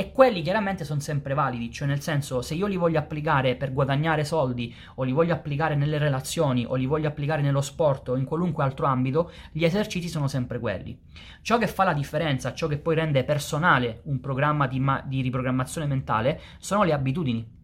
E 0.00 0.12
quelli 0.12 0.42
chiaramente 0.42 0.84
sono 0.84 1.00
sempre 1.00 1.34
validi, 1.34 1.72
cioè 1.72 1.88
nel 1.88 2.00
senso 2.00 2.40
se 2.40 2.54
io 2.54 2.68
li 2.68 2.76
voglio 2.76 3.00
applicare 3.00 3.56
per 3.56 3.72
guadagnare 3.72 4.22
soldi 4.22 4.72
o 4.94 5.02
li 5.02 5.10
voglio 5.10 5.32
applicare 5.32 5.74
nelle 5.74 5.98
relazioni 5.98 6.64
o 6.64 6.76
li 6.76 6.86
voglio 6.86 7.08
applicare 7.08 7.42
nello 7.42 7.60
sport 7.60 8.10
o 8.10 8.16
in 8.16 8.24
qualunque 8.24 8.62
altro 8.62 8.86
ambito, 8.86 9.32
gli 9.50 9.64
esercizi 9.64 10.06
sono 10.06 10.28
sempre 10.28 10.60
quelli. 10.60 10.96
Ciò 11.42 11.58
che 11.58 11.66
fa 11.66 11.82
la 11.82 11.94
differenza, 11.94 12.54
ciò 12.54 12.68
che 12.68 12.78
poi 12.78 12.94
rende 12.94 13.24
personale 13.24 14.02
un 14.04 14.20
programma 14.20 14.68
di, 14.68 14.78
ma- 14.78 15.02
di 15.04 15.20
riprogrammazione 15.20 15.88
mentale, 15.88 16.40
sono 16.58 16.84
le 16.84 16.92
abitudini 16.92 17.57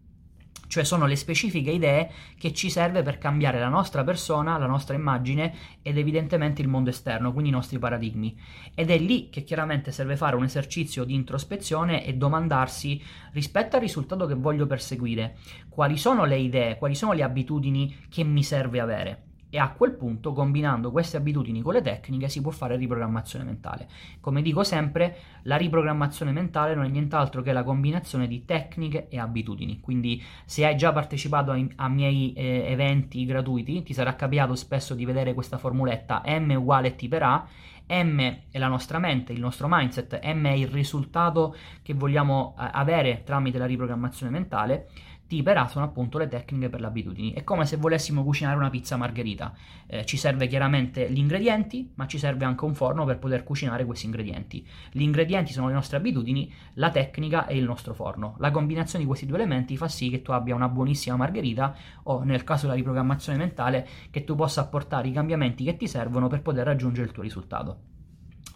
cioè 0.67 0.83
sono 0.83 1.05
le 1.05 1.15
specifiche 1.15 1.71
idee 1.71 2.11
che 2.37 2.53
ci 2.53 2.69
serve 2.69 3.01
per 3.01 3.17
cambiare 3.17 3.59
la 3.59 3.69
nostra 3.69 4.03
persona, 4.03 4.57
la 4.57 4.65
nostra 4.65 4.95
immagine 4.95 5.53
ed 5.81 5.97
evidentemente 5.97 6.61
il 6.61 6.67
mondo 6.67 6.89
esterno, 6.89 7.31
quindi 7.31 7.49
i 7.49 7.53
nostri 7.53 7.79
paradigmi. 7.79 8.37
Ed 8.73 8.89
è 8.89 8.97
lì 8.97 9.29
che 9.29 9.43
chiaramente 9.43 9.91
serve 9.91 10.15
fare 10.15 10.35
un 10.35 10.43
esercizio 10.43 11.03
di 11.03 11.13
introspezione 11.13 12.05
e 12.05 12.13
domandarsi 12.13 13.01
rispetto 13.33 13.75
al 13.75 13.81
risultato 13.81 14.25
che 14.25 14.35
voglio 14.35 14.65
perseguire, 14.65 15.37
quali 15.69 15.97
sono 15.97 16.25
le 16.25 16.37
idee, 16.37 16.77
quali 16.77 16.95
sono 16.95 17.13
le 17.13 17.23
abitudini 17.23 18.05
che 18.09 18.23
mi 18.23 18.43
serve 18.43 18.79
avere 18.79 19.23
e 19.55 19.57
a 19.57 19.69
quel 19.69 19.93
punto, 19.93 20.33
combinando 20.33 20.91
queste 20.91 21.15
abitudini 21.15 21.61
con 21.61 21.71
le 21.71 21.81
tecniche, 21.81 22.27
si 22.27 22.41
può 22.41 22.51
fare 22.51 22.75
riprogrammazione 22.75 23.45
mentale. 23.45 23.87
Come 24.19 24.41
dico 24.41 24.65
sempre, 24.65 25.15
la 25.43 25.55
riprogrammazione 25.55 26.33
mentale 26.33 26.75
non 26.75 26.83
è 26.83 26.89
nient'altro 26.89 27.41
che 27.41 27.53
la 27.53 27.63
combinazione 27.63 28.27
di 28.27 28.43
tecniche 28.43 29.07
e 29.07 29.17
abitudini. 29.17 29.79
Quindi, 29.79 30.21
se 30.43 30.65
hai 30.65 30.75
già 30.75 30.91
partecipato 30.91 31.51
a, 31.51 31.65
a 31.77 31.87
miei 31.87 32.33
eh, 32.33 32.65
eventi 32.67 33.23
gratuiti, 33.23 33.81
ti 33.81 33.93
sarà 33.93 34.17
capitato 34.17 34.55
spesso 34.55 34.93
di 34.93 35.05
vedere 35.05 35.33
questa 35.33 35.57
formuletta 35.57 36.21
M 36.25 36.53
uguale 36.57 36.95
T 36.97 37.07
per 37.07 37.23
A. 37.23 37.47
M 37.87 38.19
è 38.51 38.57
la 38.57 38.67
nostra 38.67 38.99
mente, 38.99 39.31
il 39.31 39.39
nostro 39.39 39.67
mindset, 39.69 40.19
M 40.21 40.47
è 40.47 40.51
il 40.51 40.67
risultato 40.67 41.55
che 41.81 41.93
vogliamo 41.93 42.55
eh, 42.59 42.67
avere 42.73 43.21
tramite 43.23 43.57
la 43.57 43.67
riprogrammazione 43.67 44.31
mentale 44.33 44.89
ti 45.27 45.43
sono 45.67 45.85
appunto 45.85 46.19
le 46.19 46.27
tecniche 46.27 46.69
per 46.69 46.79
le 46.79 46.87
abitudini. 46.87 47.33
È 47.33 47.43
come 47.43 47.65
se 47.65 47.77
volessimo 47.77 48.23
cucinare 48.23 48.57
una 48.57 48.69
pizza 48.69 48.95
margherita. 48.95 49.53
Eh, 49.87 50.05
ci 50.05 50.17
serve 50.17 50.47
chiaramente 50.47 51.11
gli 51.11 51.17
ingredienti, 51.17 51.91
ma 51.95 52.05
ci 52.05 52.19
serve 52.19 52.45
anche 52.45 52.63
un 52.65 52.75
forno 52.75 53.05
per 53.05 53.17
poter 53.17 53.43
cucinare 53.43 53.85
questi 53.85 54.05
ingredienti. 54.05 54.67
Gli 54.91 55.01
ingredienti 55.01 55.51
sono 55.51 55.67
le 55.67 55.73
nostre 55.73 55.97
abitudini, 55.97 56.53
la 56.73 56.91
tecnica 56.91 57.47
e 57.47 57.57
il 57.57 57.63
nostro 57.63 57.93
forno. 57.93 58.35
La 58.37 58.51
combinazione 58.51 59.03
di 59.03 59.07
questi 59.07 59.25
due 59.25 59.37
elementi 59.37 59.77
fa 59.77 59.87
sì 59.87 60.09
che 60.09 60.21
tu 60.21 60.31
abbia 60.31 60.53
una 60.53 60.69
buonissima 60.69 61.15
margherita 61.15 61.75
o, 62.03 62.23
nel 62.23 62.43
caso 62.43 62.63
della 62.63 62.77
riprogrammazione 62.77 63.37
mentale, 63.39 63.87
che 64.11 64.23
tu 64.23 64.35
possa 64.35 64.61
apportare 64.61 65.07
i 65.07 65.11
cambiamenti 65.11 65.63
che 65.63 65.75
ti 65.75 65.87
servono 65.87 66.27
per 66.27 66.41
poter 66.43 66.65
raggiungere 66.65 67.07
il 67.07 67.13
tuo 67.13 67.23
risultato. 67.23 67.79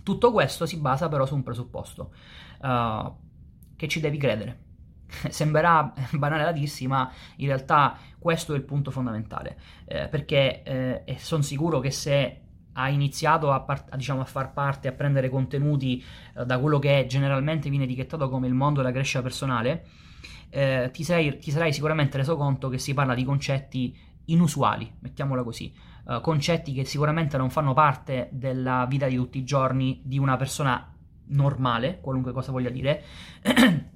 Tutto 0.04 0.32
questo 0.32 0.66
si 0.66 0.78
basa 0.78 1.08
però 1.08 1.26
su 1.26 1.36
un 1.36 1.44
presupposto, 1.44 2.14
uh, 2.62 3.14
che 3.76 3.88
ci 3.88 4.00
devi 4.00 4.18
credere. 4.18 4.68
Sembrerà 5.30 5.94
banale 6.12 6.44
da 6.44 6.52
dirsi, 6.52 6.88
ma 6.88 7.12
in 7.38 7.48
realtà 7.48 7.98
questo 8.18 8.54
è 8.54 8.58
il 8.58 8.64
punto 8.64 8.92
fondamentale, 8.92 9.58
eh, 9.86 10.08
perché 10.08 10.64
eh, 10.64 11.18
sono 11.20 11.42
sicuro 11.42 11.80
che 11.80 11.92
se 11.92 12.42
hai 12.74 12.94
iniziato 12.94 13.52
a, 13.52 13.62
part- 13.62 13.92
a, 13.94 13.98
diciamo, 13.98 14.22
a, 14.22 14.26
far 14.26 14.54
parte, 14.54 14.88
a 14.88 14.92
prendere 14.92 15.30
contenuti 15.30 16.04
eh, 16.38 16.46
da 16.46 16.60
quello 16.60 16.80
che 16.80 17.06
generalmente 17.08 17.70
viene 17.70 17.86
etichettato 17.86 18.30
come 18.30 18.48
il 18.48 18.54
mondo 18.54 18.82
della 18.82 18.94
crescita 18.94 19.22
personale, 19.22 19.86
eh, 20.50 20.90
ti, 20.92 21.04
sei, 21.04 21.38
ti, 21.38 21.52
sarai 21.52 21.74
sicuramente 21.74 22.18
reso 22.18 22.36
conto 22.36 22.70
che 22.70 22.78
si 22.78 22.94
parla 22.94 23.14
di 23.14 23.24
concetti 23.24 23.96
inusuali, 24.26 24.92
mettiamola 25.00 25.44
così, 25.44 25.74
uh, 26.06 26.22
concetti 26.22 26.72
che 26.72 26.86
sicuramente 26.86 27.36
non 27.38 27.50
fanno 27.50 27.74
parte 27.74 28.30
della 28.32 28.86
vita 28.88 29.08
di 29.08 29.16
tutti 29.16 29.40
i 29.40 29.44
giorni 29.44 30.02
di 30.04 30.20
una 30.20 30.38
persona 30.38 30.94
normale, 31.30 32.00
qualunque 32.00 32.32
cosa 32.32 32.52
voglia 32.52 32.70
dire. 32.70 33.04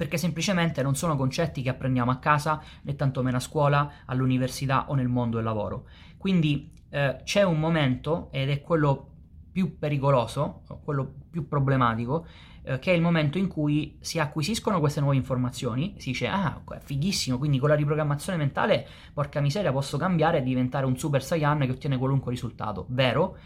perché 0.00 0.16
semplicemente 0.16 0.82
non 0.82 0.94
sono 0.94 1.14
concetti 1.14 1.60
che 1.60 1.68
apprendiamo 1.68 2.10
a 2.10 2.16
casa 2.16 2.62
né 2.84 2.96
tantomeno 2.96 3.36
a 3.36 3.40
scuola, 3.40 3.92
all'università 4.06 4.86
o 4.88 4.94
nel 4.94 5.08
mondo 5.08 5.36
del 5.36 5.44
lavoro. 5.44 5.88
Quindi 6.16 6.72
eh, 6.88 7.18
c'è 7.22 7.42
un 7.42 7.60
momento, 7.60 8.30
ed 8.32 8.48
è 8.48 8.62
quello 8.62 9.08
più 9.52 9.78
pericoloso, 9.78 10.62
quello 10.84 11.16
più 11.30 11.46
problematico, 11.46 12.26
eh, 12.62 12.78
che 12.78 12.92
è 12.92 12.94
il 12.94 13.02
momento 13.02 13.36
in 13.36 13.46
cui 13.46 13.98
si 14.00 14.18
acquisiscono 14.18 14.80
queste 14.80 15.00
nuove 15.00 15.16
informazioni, 15.16 15.96
si 15.98 16.12
dice 16.12 16.28
ah, 16.28 16.62
fighissimo, 16.82 17.36
quindi 17.36 17.58
con 17.58 17.68
la 17.68 17.74
riprogrammazione 17.74 18.38
mentale, 18.38 18.86
porca 19.12 19.42
miseria, 19.42 19.70
posso 19.70 19.98
cambiare 19.98 20.38
e 20.38 20.42
diventare 20.42 20.86
un 20.86 20.96
super 20.96 21.22
saiyan 21.22 21.58
che 21.58 21.72
ottiene 21.72 21.98
qualunque 21.98 22.30
risultato, 22.30 22.86
vero? 22.88 23.36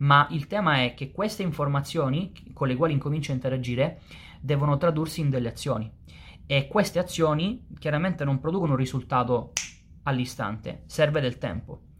Ma 0.00 0.26
il 0.32 0.46
tema 0.46 0.82
è 0.82 0.92
che 0.92 1.10
queste 1.10 1.42
informazioni 1.42 2.34
con 2.52 2.68
le 2.68 2.76
quali 2.76 2.92
incomincio 2.92 3.32
a 3.32 3.34
interagire 3.34 4.02
devono 4.42 4.76
tradursi 4.76 5.20
in 5.20 5.30
delle 5.30 5.48
azioni 5.48 5.90
e 6.46 6.68
queste 6.68 6.98
azioni 6.98 7.66
chiaramente 7.78 8.24
non 8.24 8.40
producono 8.40 8.72
un 8.72 8.78
risultato 8.78 9.52
all'istante, 10.04 10.82
serve 10.86 11.20
del 11.20 11.38
tempo 11.38 11.90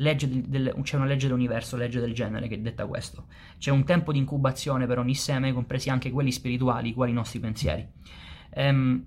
legge 0.00 0.28
del, 0.48 0.74
c'è 0.82 0.96
una 0.96 1.06
legge 1.06 1.26
dell'universo, 1.26 1.76
legge 1.76 2.00
del 2.00 2.12
genere 2.12 2.48
che 2.48 2.60
detta 2.60 2.86
questo. 2.86 3.26
C'è 3.58 3.70
un 3.70 3.84
tempo 3.84 4.12
di 4.12 4.18
incubazione 4.18 4.86
per 4.86 4.98
ogni 4.98 5.14
seme, 5.14 5.52
compresi 5.52 5.90
anche 5.90 6.10
quelli 6.10 6.32
spirituali, 6.32 6.92
quali 6.92 7.12
i 7.12 7.14
nostri 7.14 7.38
pensieri. 7.38 7.86
Ehm, 8.50 9.06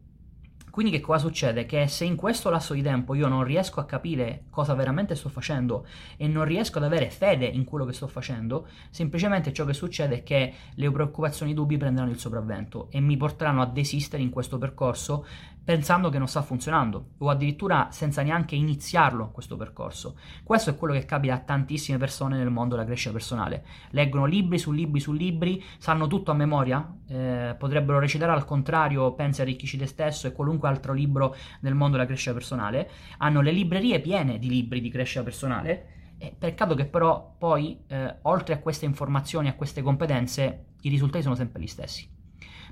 quindi 0.73 0.91
che 0.91 1.01
cosa 1.01 1.27
succede? 1.27 1.67
Che 1.67 1.87
se 1.87 2.03
in 2.03 2.15
questo 2.15 2.49
lasso 2.49 2.73
di 2.73 2.81
tempo 2.81 3.13
io 3.13 3.27
non 3.27 3.43
riesco 3.43 3.79
a 3.79 3.85
capire 3.85 4.45
cosa 4.49 4.73
veramente 4.73 5.13
sto 5.13 5.29
facendo 5.29 5.85
e 6.17 6.27
non 6.27 6.45
riesco 6.45 6.79
ad 6.79 6.85
avere 6.85 7.11
fede 7.11 7.45
in 7.45 7.63
quello 7.63 7.85
che 7.85 7.93
sto 7.93 8.07
facendo, 8.07 8.65
semplicemente 8.89 9.53
ciò 9.53 9.65
che 9.65 9.73
succede 9.73 10.15
è 10.15 10.23
che 10.23 10.53
le 10.73 10.89
preoccupazioni 10.89 11.51
e 11.51 11.53
i 11.53 11.55
dubbi 11.55 11.77
prenderanno 11.77 12.11
il 12.11 12.17
sopravvento 12.17 12.87
e 12.89 13.01
mi 13.01 13.17
porteranno 13.17 13.61
a 13.61 13.67
desistere 13.67 14.23
in 14.23 14.31
questo 14.31 14.57
percorso 14.57 15.27
pensando 15.63 16.09
che 16.09 16.17
non 16.17 16.27
sta 16.27 16.41
funzionando 16.41 17.11
o 17.19 17.29
addirittura 17.29 17.87
senza 17.91 18.21
neanche 18.21 18.55
iniziarlo 18.55 19.31
questo 19.31 19.55
percorso. 19.55 20.17
Questo 20.43 20.71
è 20.71 20.75
quello 20.75 20.93
che 20.93 21.05
capita 21.05 21.35
a 21.35 21.39
tantissime 21.39 21.97
persone 21.97 22.37
nel 22.37 22.49
mondo 22.49 22.75
della 22.75 22.85
crescita 22.85 23.13
personale. 23.13 23.65
Leggono 23.91 24.25
libri 24.25 24.57
su 24.57 24.71
libri 24.71 24.99
su 24.99 25.13
libri, 25.13 25.63
sanno 25.77 26.07
tutto 26.07 26.31
a 26.31 26.33
memoria, 26.33 26.95
eh, 27.07 27.55
potrebbero 27.57 27.99
recitare 27.99 28.31
al 28.31 28.45
contrario 28.45 29.13
Pensi 29.13 29.41
arricchisci 29.41 29.77
te 29.77 29.85
stesso 29.85 30.27
e 30.27 30.33
qualunque 30.33 30.67
altro 30.67 30.93
libro 30.93 31.35
nel 31.61 31.75
mondo 31.75 31.95
della 31.95 32.07
crescita 32.07 32.33
personale, 32.33 32.89
hanno 33.17 33.41
le 33.41 33.51
librerie 33.51 34.01
piene 34.01 34.39
di 34.39 34.49
libri 34.49 34.81
di 34.81 34.89
crescita 34.89 35.23
personale. 35.23 35.87
Eh, 36.17 36.35
peccato 36.37 36.75
che 36.75 36.85
però 36.85 37.35
poi, 37.37 37.83
eh, 37.87 38.15
oltre 38.23 38.53
a 38.53 38.59
queste 38.59 38.85
informazioni, 38.85 39.47
a 39.47 39.55
queste 39.55 39.81
competenze, 39.81 40.65
i 40.81 40.89
risultati 40.89 41.23
sono 41.23 41.35
sempre 41.35 41.61
gli 41.61 41.67
stessi. 41.67 42.21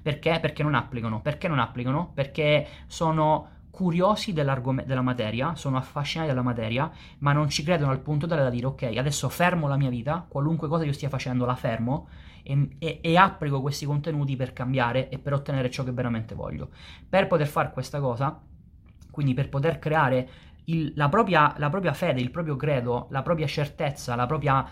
Perché? 0.01 0.39
Perché 0.39 0.63
non 0.63 0.75
applicano. 0.75 1.21
Perché 1.21 1.47
non 1.47 1.59
applicano? 1.59 2.11
Perché 2.13 2.67
sono 2.87 3.59
curiosi 3.71 4.33
della 4.33 5.01
materia, 5.01 5.55
sono 5.55 5.77
affascinati 5.77 6.29
dalla 6.29 6.43
materia, 6.43 6.91
ma 7.19 7.31
non 7.31 7.49
ci 7.49 7.63
credono 7.63 7.91
al 7.91 8.01
punto 8.01 8.27
tale 8.27 8.43
da 8.43 8.49
dire 8.49 8.67
ok, 8.67 8.83
adesso 8.97 9.29
fermo 9.29 9.67
la 9.67 9.77
mia 9.77 9.89
vita, 9.89 10.25
qualunque 10.27 10.67
cosa 10.67 10.83
io 10.83 10.91
stia 10.91 11.09
facendo 11.09 11.45
la 11.45 11.55
fermo 11.55 12.09
e, 12.43 12.75
e, 12.77 12.99
e, 13.01 13.17
applico 13.17 13.61
questi 13.61 13.85
contenuti 13.85 14.35
per 14.35 14.51
cambiare 14.53 15.09
e 15.09 15.17
per 15.17 15.33
ottenere 15.33 15.69
ciò 15.71 15.83
che 15.83 15.91
veramente 15.91 16.35
voglio. 16.35 16.69
Per 17.07 17.27
poter 17.27 17.47
fare 17.47 17.71
questa 17.71 17.99
cosa, 17.99 18.39
quindi 19.09 19.33
per 19.33 19.49
poter 19.49 19.79
creare 19.79 20.29
il, 20.65 20.93
la, 20.95 21.09
propria, 21.09 21.53
la, 21.57 21.69
propria, 21.69 21.93
fede, 21.93 22.21
il 22.21 22.31
proprio 22.31 22.55
credo, 22.55 23.07
la 23.09 23.21
propria 23.21 23.47
certezza, 23.47 24.15
la 24.15 24.25
propria, 24.25 24.65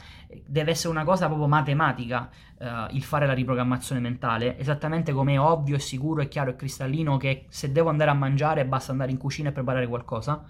deve 0.46 0.72
essere 0.72 0.90
una 0.90 1.04
cosa 1.04 1.28
proprio 1.28 1.48
matematica 1.48 2.30
uh, 2.58 2.66
il 2.92 3.04
fare 3.04 3.26
la 3.26 3.34
riprogrammazione 3.34 4.00
mentale, 4.00 4.58
esattamente 4.58 5.12
come 5.12 5.34
è 5.34 5.40
ovvio 5.40 5.76
e 5.76 5.80
sicuro 5.80 6.22
e 6.22 6.28
chiaro 6.28 6.52
e 6.52 6.56
cristallino 6.56 7.18
che 7.18 7.46
se 7.50 7.72
devo 7.72 7.90
andare 7.90 8.12
a 8.12 8.14
mangiare 8.14 8.66
basta 8.66 8.92
andare 8.92 9.12
in 9.12 9.18
cucina 9.18 9.50
e 9.50 9.52
preparare 9.52 9.88
qualcosa. 9.88 10.44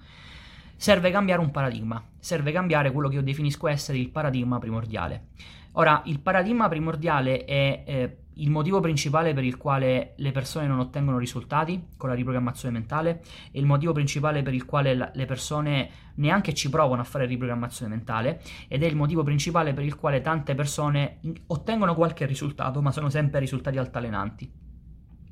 Serve 0.75 1.12
cambiare 1.12 1.41
un 1.41 1.52
paradigma, 1.52 2.02
serve 2.19 2.52
cambiare 2.54 2.91
quello 2.91 3.10
che 3.10 3.15
io 3.15 3.21
definisco 3.21 3.67
essere 3.67 3.97
il 3.97 4.10
paradigma 4.10 4.60
primordiale. 4.60 5.28
Ora, 5.73 6.02
il 6.06 6.19
paradigma 6.19 6.67
primordiale 6.69 7.43
è 7.43 7.84
eh, 7.86 8.17
il 8.39 8.49
motivo 8.49 8.80
principale 8.80 9.34
per 9.34 9.43
il 9.43 9.58
quale 9.58 10.13
le 10.15 10.32
persone 10.32 10.67
non 10.67 10.80
ottengono 10.80 11.17
risultati 11.17 11.88
con 11.97 12.10
la 12.10 12.15
riprogrammazione 12.15 12.73
mentale 12.73 13.21
e 13.52 13.60
il 13.60 13.65
motivo 13.65 13.91
principale 13.91 14.41
per 14.41 14.54
il 14.54 14.65
quale 14.65 14.95
la, 14.95 15.12
le 15.13 15.25
persone 15.25 15.89
neanche 16.15 16.54
ci 16.54 16.69
provano 16.69 17.02
a 17.02 17.06
fare 17.06 17.25
riprogrammazione 17.25 17.93
mentale 17.93 18.41
ed 18.67 18.84
è 18.84 18.86
il 18.86 18.95
motivo 18.95 19.23
principale 19.23 19.73
per 19.73 19.84
il 19.84 19.95
quale 19.95 20.21
tante 20.21 20.56
persone 20.56 21.19
ottengono 21.47 21.95
qualche 21.95 22.25
risultato 22.25 22.82
ma 22.82 22.91
sono 22.91 23.10
sempre 23.10 23.39
risultati 23.39 23.78
altalenanti. 23.78 24.52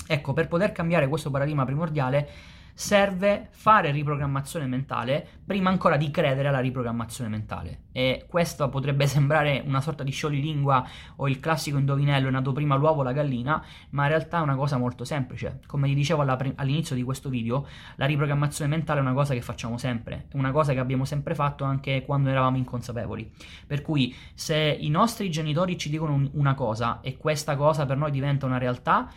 Ecco, 0.10 0.34
per 0.34 0.48
poter 0.48 0.72
cambiare 0.72 1.08
questo 1.08 1.30
paradigma 1.30 1.66
primordiale 1.66 2.30
serve 2.78 3.48
fare 3.50 3.90
riprogrammazione 3.90 4.68
mentale 4.68 5.28
prima 5.44 5.72
ancora 5.72 5.98
di 5.98 6.12
credere 6.12 6.50
alla 6.50 6.60
riprogrammazione 6.60 7.28
mentale. 7.28 7.86
E 7.92 8.28
questo 8.30 8.70
potrebbe 8.70 9.08
sembrare 9.10 9.64
una 9.66 9.82
sorta 9.82 10.04
di 10.04 10.12
sciolilingua 10.12 10.88
o 11.16 11.28
il 11.28 11.40
classico 11.40 11.80
indovinello 11.80 12.28
è 12.28 12.32
nato 12.32 12.52
prima 12.52 12.76
l'uovo 12.76 13.00
o 13.00 13.04
la 13.04 13.14
gallina, 13.14 13.66
ma 13.90 14.04
in 14.04 14.10
realtà 14.10 14.38
è 14.38 14.42
una 14.42 14.56
cosa 14.56 14.78
molto 14.78 15.06
semplice. 15.06 15.62
Come 15.66 15.88
vi 15.88 15.96
dicevo 15.96 16.22
all'inizio 16.22 16.96
di 16.96 17.02
questo 17.02 17.30
video, 17.30 17.66
la 17.96 18.06
riprogrammazione 18.06 18.70
mentale 18.70 19.00
è 19.00 19.02
una 19.02 19.14
cosa 19.14 19.34
che 19.34 19.42
facciamo 19.42 19.80
sempre, 19.80 20.28
è 20.32 20.38
una 20.38 20.52
cosa 20.52 20.74
che 20.74 20.80
abbiamo 20.80 21.04
sempre 21.04 21.34
fatto 21.34 21.64
anche 21.64 22.04
quando 22.06 22.30
eravamo 22.30 22.58
inconsapevoli. 22.58 23.32
Per 23.66 23.82
cui 23.82 24.16
se 24.36 24.56
i 24.56 24.90
nostri 24.90 25.32
genitori 25.32 25.80
ci 25.80 25.90
dicono 25.90 26.30
una 26.34 26.54
cosa 26.54 27.00
e 27.02 27.18
questa 27.18 27.56
cosa 27.56 27.88
per 27.88 27.98
noi 27.98 28.12
diventa 28.12 28.46
una 28.46 28.60
realtà, 28.60 29.12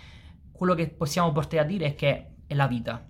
quello 0.51 0.73
che 0.75 0.89
possiamo 0.89 1.31
portare 1.31 1.63
a 1.63 1.67
dire 1.67 1.89
è 1.89 1.95
che 1.95 2.25
è 2.47 2.55
la 2.55 2.67
vita, 2.67 3.10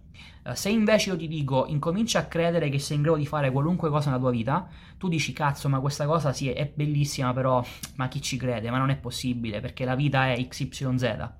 se 0.55 0.71
invece 0.71 1.11
io 1.11 1.17
ti 1.17 1.29
dico 1.29 1.67
incomincia 1.67 2.21
a 2.21 2.25
credere 2.25 2.69
che 2.69 2.79
sei 2.79 2.97
in 2.97 3.03
grado 3.03 3.19
di 3.19 3.27
fare 3.27 3.51
qualunque 3.51 3.91
cosa 3.91 4.11
nella 4.11 4.21
tua 4.21 4.31
vita, 4.31 4.69
tu 4.99 5.09
dici 5.09 5.33
cazzo, 5.33 5.69
ma 5.69 5.81
questa 5.81 6.07
cosa 6.07 6.33
sì 6.33 6.51
è 6.51 6.71
bellissima, 6.73 7.33
però 7.33 7.65
ma 7.97 8.09
chi 8.09 8.21
ci 8.21 8.37
crede? 8.37 8.71
Ma 8.71 8.79
non 8.79 8.91
è 8.91 8.97
possibile 8.97 9.61
perché 9.61 9.85
la 9.85 9.95
vita 9.95 10.33
è 10.33 10.47
XYZ. 10.47 11.31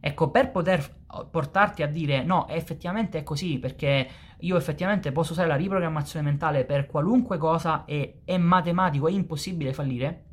Ecco, 0.00 0.30
per 0.30 0.50
poter 0.50 0.94
portarti 1.30 1.82
a 1.82 1.86
dire 1.86 2.22
no, 2.22 2.46
effettivamente 2.48 3.18
è 3.18 3.22
così, 3.22 3.58
perché 3.58 4.08
io 4.40 4.56
effettivamente 4.56 5.12
posso 5.12 5.32
usare 5.32 5.48
la 5.48 5.56
riprogrammazione 5.56 6.24
mentale 6.24 6.64
per 6.64 6.86
qualunque 6.86 7.38
cosa 7.38 7.84
e 7.84 8.20
è 8.24 8.36
matematico, 8.36 9.08
è 9.08 9.12
impossibile 9.12 9.72
fallire, 9.72 10.24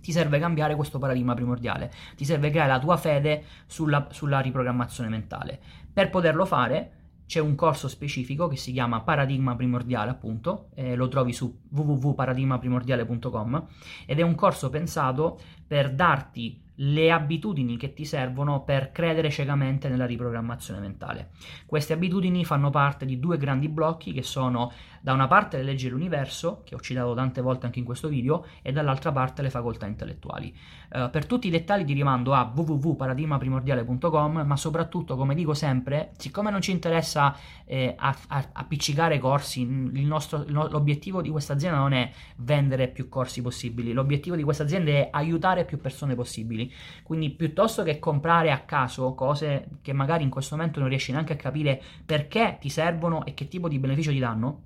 ti 0.00 0.12
serve 0.12 0.38
cambiare 0.38 0.74
questo 0.74 0.98
paradigma 0.98 1.34
primordiale, 1.34 1.90
ti 2.16 2.24
serve 2.24 2.50
creare 2.50 2.70
la 2.70 2.78
tua 2.78 2.96
fede 2.96 3.44
sulla, 3.66 4.08
sulla 4.10 4.40
riprogrammazione 4.40 5.08
mentale. 5.08 5.58
Per 5.92 6.10
poterlo 6.10 6.44
fare 6.44 6.99
c'è 7.30 7.38
un 7.38 7.54
corso 7.54 7.86
specifico 7.86 8.48
che 8.48 8.56
si 8.56 8.72
chiama 8.72 9.02
Paradigma 9.02 9.54
Primordiale, 9.54 10.10
appunto, 10.10 10.70
eh, 10.74 10.96
lo 10.96 11.06
trovi 11.06 11.32
su 11.32 11.60
www.paradigmaprimordiale.com 11.68 13.66
ed 14.04 14.18
è 14.18 14.22
un 14.22 14.34
corso 14.34 14.68
pensato 14.68 15.38
per 15.64 15.94
darti 15.94 16.60
le 16.82 17.12
abitudini 17.12 17.76
che 17.76 17.92
ti 17.92 18.04
servono 18.04 18.64
per 18.64 18.90
credere 18.90 19.30
ciecamente 19.30 19.88
nella 19.88 20.06
riprogrammazione 20.06 20.80
mentale. 20.80 21.30
Queste 21.66 21.92
abitudini 21.92 22.44
fanno 22.44 22.70
parte 22.70 23.06
di 23.06 23.20
due 23.20 23.36
grandi 23.38 23.68
blocchi 23.68 24.12
che 24.12 24.24
sono 24.24 24.72
da 25.00 25.12
una 25.12 25.26
parte 25.26 25.56
le 25.56 25.62
leggi 25.62 25.84
dell'universo, 25.84 26.62
che 26.64 26.74
ho 26.74 26.80
citato 26.80 27.14
tante 27.14 27.40
volte 27.40 27.66
anche 27.66 27.78
in 27.78 27.84
questo 27.84 28.08
video, 28.08 28.44
e 28.62 28.72
dall'altra 28.72 29.12
parte 29.12 29.42
le 29.42 29.50
facoltà 29.50 29.86
intellettuali. 29.86 30.54
Uh, 30.90 31.10
per 31.10 31.26
tutti 31.26 31.46
i 31.46 31.50
dettagli 31.50 31.84
ti 31.84 31.92
rimando 31.92 32.34
a 32.34 32.50
www.paradigmaprimordiale.com, 32.54 34.42
ma 34.44 34.56
soprattutto, 34.56 35.16
come 35.16 35.34
dico 35.34 35.54
sempre, 35.54 36.12
siccome 36.16 36.50
non 36.50 36.60
ci 36.60 36.70
interessa 36.70 37.36
eh, 37.64 37.94
appiccicare 37.96 39.18
corsi, 39.18 39.64
nostro, 39.64 40.44
l'obiettivo 40.46 41.22
di 41.22 41.30
questa 41.30 41.54
azienda 41.54 41.78
non 41.78 41.92
è 41.92 42.10
vendere 42.36 42.88
più 42.88 43.08
corsi 43.08 43.42
possibili, 43.42 43.92
l'obiettivo 43.92 44.36
di 44.36 44.42
questa 44.42 44.64
azienda 44.64 44.90
è 44.90 45.08
aiutare 45.10 45.64
più 45.64 45.80
persone 45.80 46.14
possibili. 46.14 46.72
Quindi 47.02 47.30
piuttosto 47.30 47.82
che 47.82 47.98
comprare 47.98 48.50
a 48.50 48.60
caso 48.60 49.14
cose 49.14 49.68
che 49.82 49.92
magari 49.92 50.24
in 50.24 50.30
questo 50.30 50.56
momento 50.56 50.80
non 50.80 50.88
riesci 50.88 51.12
neanche 51.12 51.34
a 51.34 51.36
capire 51.36 51.80
perché 52.04 52.58
ti 52.60 52.68
servono 52.68 53.24
e 53.24 53.34
che 53.34 53.48
tipo 53.48 53.68
di 53.68 53.78
beneficio 53.78 54.10
ti 54.10 54.18
danno, 54.18 54.62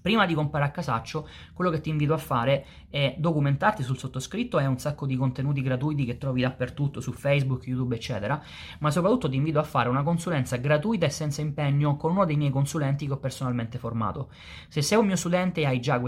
Prima 0.00 0.26
di 0.26 0.34
comprare 0.34 0.66
a 0.66 0.70
casaccio, 0.70 1.28
quello 1.52 1.70
che 1.70 1.80
ti 1.80 1.90
invito 1.90 2.14
a 2.14 2.18
fare 2.18 2.64
è 2.88 3.14
documentarti 3.18 3.82
sul 3.82 3.98
sottoscritto, 3.98 4.58
è 4.58 4.66
un 4.66 4.78
sacco 4.78 5.06
di 5.06 5.16
contenuti 5.16 5.60
gratuiti 5.60 6.04
che 6.04 6.18
trovi 6.18 6.42
dappertutto 6.42 7.00
su 7.00 7.12
Facebook, 7.12 7.66
YouTube, 7.66 7.96
eccetera, 7.96 8.40
ma 8.78 8.90
soprattutto 8.90 9.28
ti 9.28 9.36
invito 9.36 9.58
a 9.58 9.64
fare 9.64 9.88
una 9.88 10.02
consulenza 10.02 10.56
gratuita 10.56 11.06
e 11.06 11.10
senza 11.10 11.40
impegno 11.40 11.96
con 11.96 12.12
uno 12.12 12.24
dei 12.24 12.36
miei 12.36 12.50
consulenti 12.50 13.06
che 13.06 13.12
ho 13.12 13.18
personalmente 13.18 13.78
formato. 13.78 14.30
Se 14.68 14.82
sei 14.82 14.98
un 14.98 15.06
mio 15.06 15.16
studente 15.16 15.60
e 15.60 15.66
hai 15.66 15.80
già, 15.80 16.00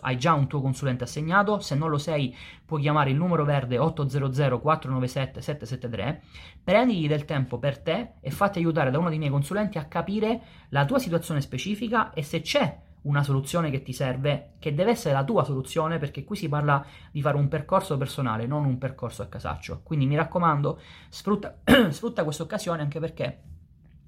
hai 0.00 0.18
già 0.18 0.32
un 0.34 0.46
tuo 0.46 0.60
consulente 0.60 1.04
assegnato, 1.04 1.60
se 1.60 1.74
non 1.74 1.90
lo 1.90 1.98
sei 1.98 2.34
puoi 2.64 2.82
chiamare 2.82 3.10
il 3.10 3.16
numero 3.16 3.44
verde 3.44 3.78
800 3.78 4.60
497 4.60 5.40
773, 5.40 6.22
prenditi 6.62 7.06
del 7.06 7.24
tempo 7.24 7.58
per 7.58 7.78
te 7.78 8.12
e 8.20 8.30
fatti 8.30 8.58
aiutare 8.58 8.90
da 8.90 8.98
uno 8.98 9.08
dei 9.08 9.18
miei 9.18 9.30
consulenti 9.30 9.78
a 9.78 9.84
capire 9.84 10.40
la 10.68 10.84
tua 10.84 10.98
situazione 10.98 11.40
specifica 11.40 12.12
e 12.12 12.22
se 12.22 12.40
c'è 12.40 12.86
una 13.02 13.22
soluzione 13.22 13.70
che 13.70 13.82
ti 13.82 13.92
serve, 13.92 14.54
che 14.58 14.74
deve 14.74 14.90
essere 14.90 15.14
la 15.14 15.24
tua 15.24 15.44
soluzione, 15.44 15.98
perché 15.98 16.24
qui 16.24 16.36
si 16.36 16.48
parla 16.48 16.84
di 17.10 17.22
fare 17.22 17.36
un 17.36 17.48
percorso 17.48 17.96
personale, 17.96 18.46
non 18.46 18.64
un 18.64 18.78
percorso 18.78 19.22
a 19.22 19.26
casaccio. 19.26 19.80
Quindi 19.82 20.06
mi 20.06 20.16
raccomando, 20.16 20.80
sfrutta, 21.08 21.58
sfrutta 21.90 22.24
questa 22.24 22.42
occasione 22.42 22.82
anche 22.82 23.00
perché 23.00 23.42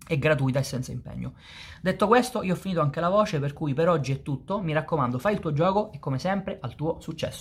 è 0.07 0.19
gratuita 0.19 0.59
e 0.59 0.65
senza 0.65 0.91
impegno. 0.91 1.35
Detto 1.81 2.09
questo, 2.09 2.43
io 2.43 2.55
ho 2.55 2.57
finito 2.57 2.81
anche 2.81 2.99
la 2.99 3.09
voce, 3.09 3.39
per 3.39 3.53
cui 3.53 3.75
per 3.75 3.89
oggi 3.89 4.11
è 4.13 4.23
tutto. 4.23 4.61
Mi 4.61 4.73
raccomando, 4.73 5.19
fai 5.19 5.35
il 5.35 5.41
tuo 5.41 5.53
gioco 5.53 5.93
e 5.93 6.01
come 6.01 6.19
sempre 6.19 6.59
al 6.61 6.75
tuo 6.75 7.01
successo. 7.01 7.39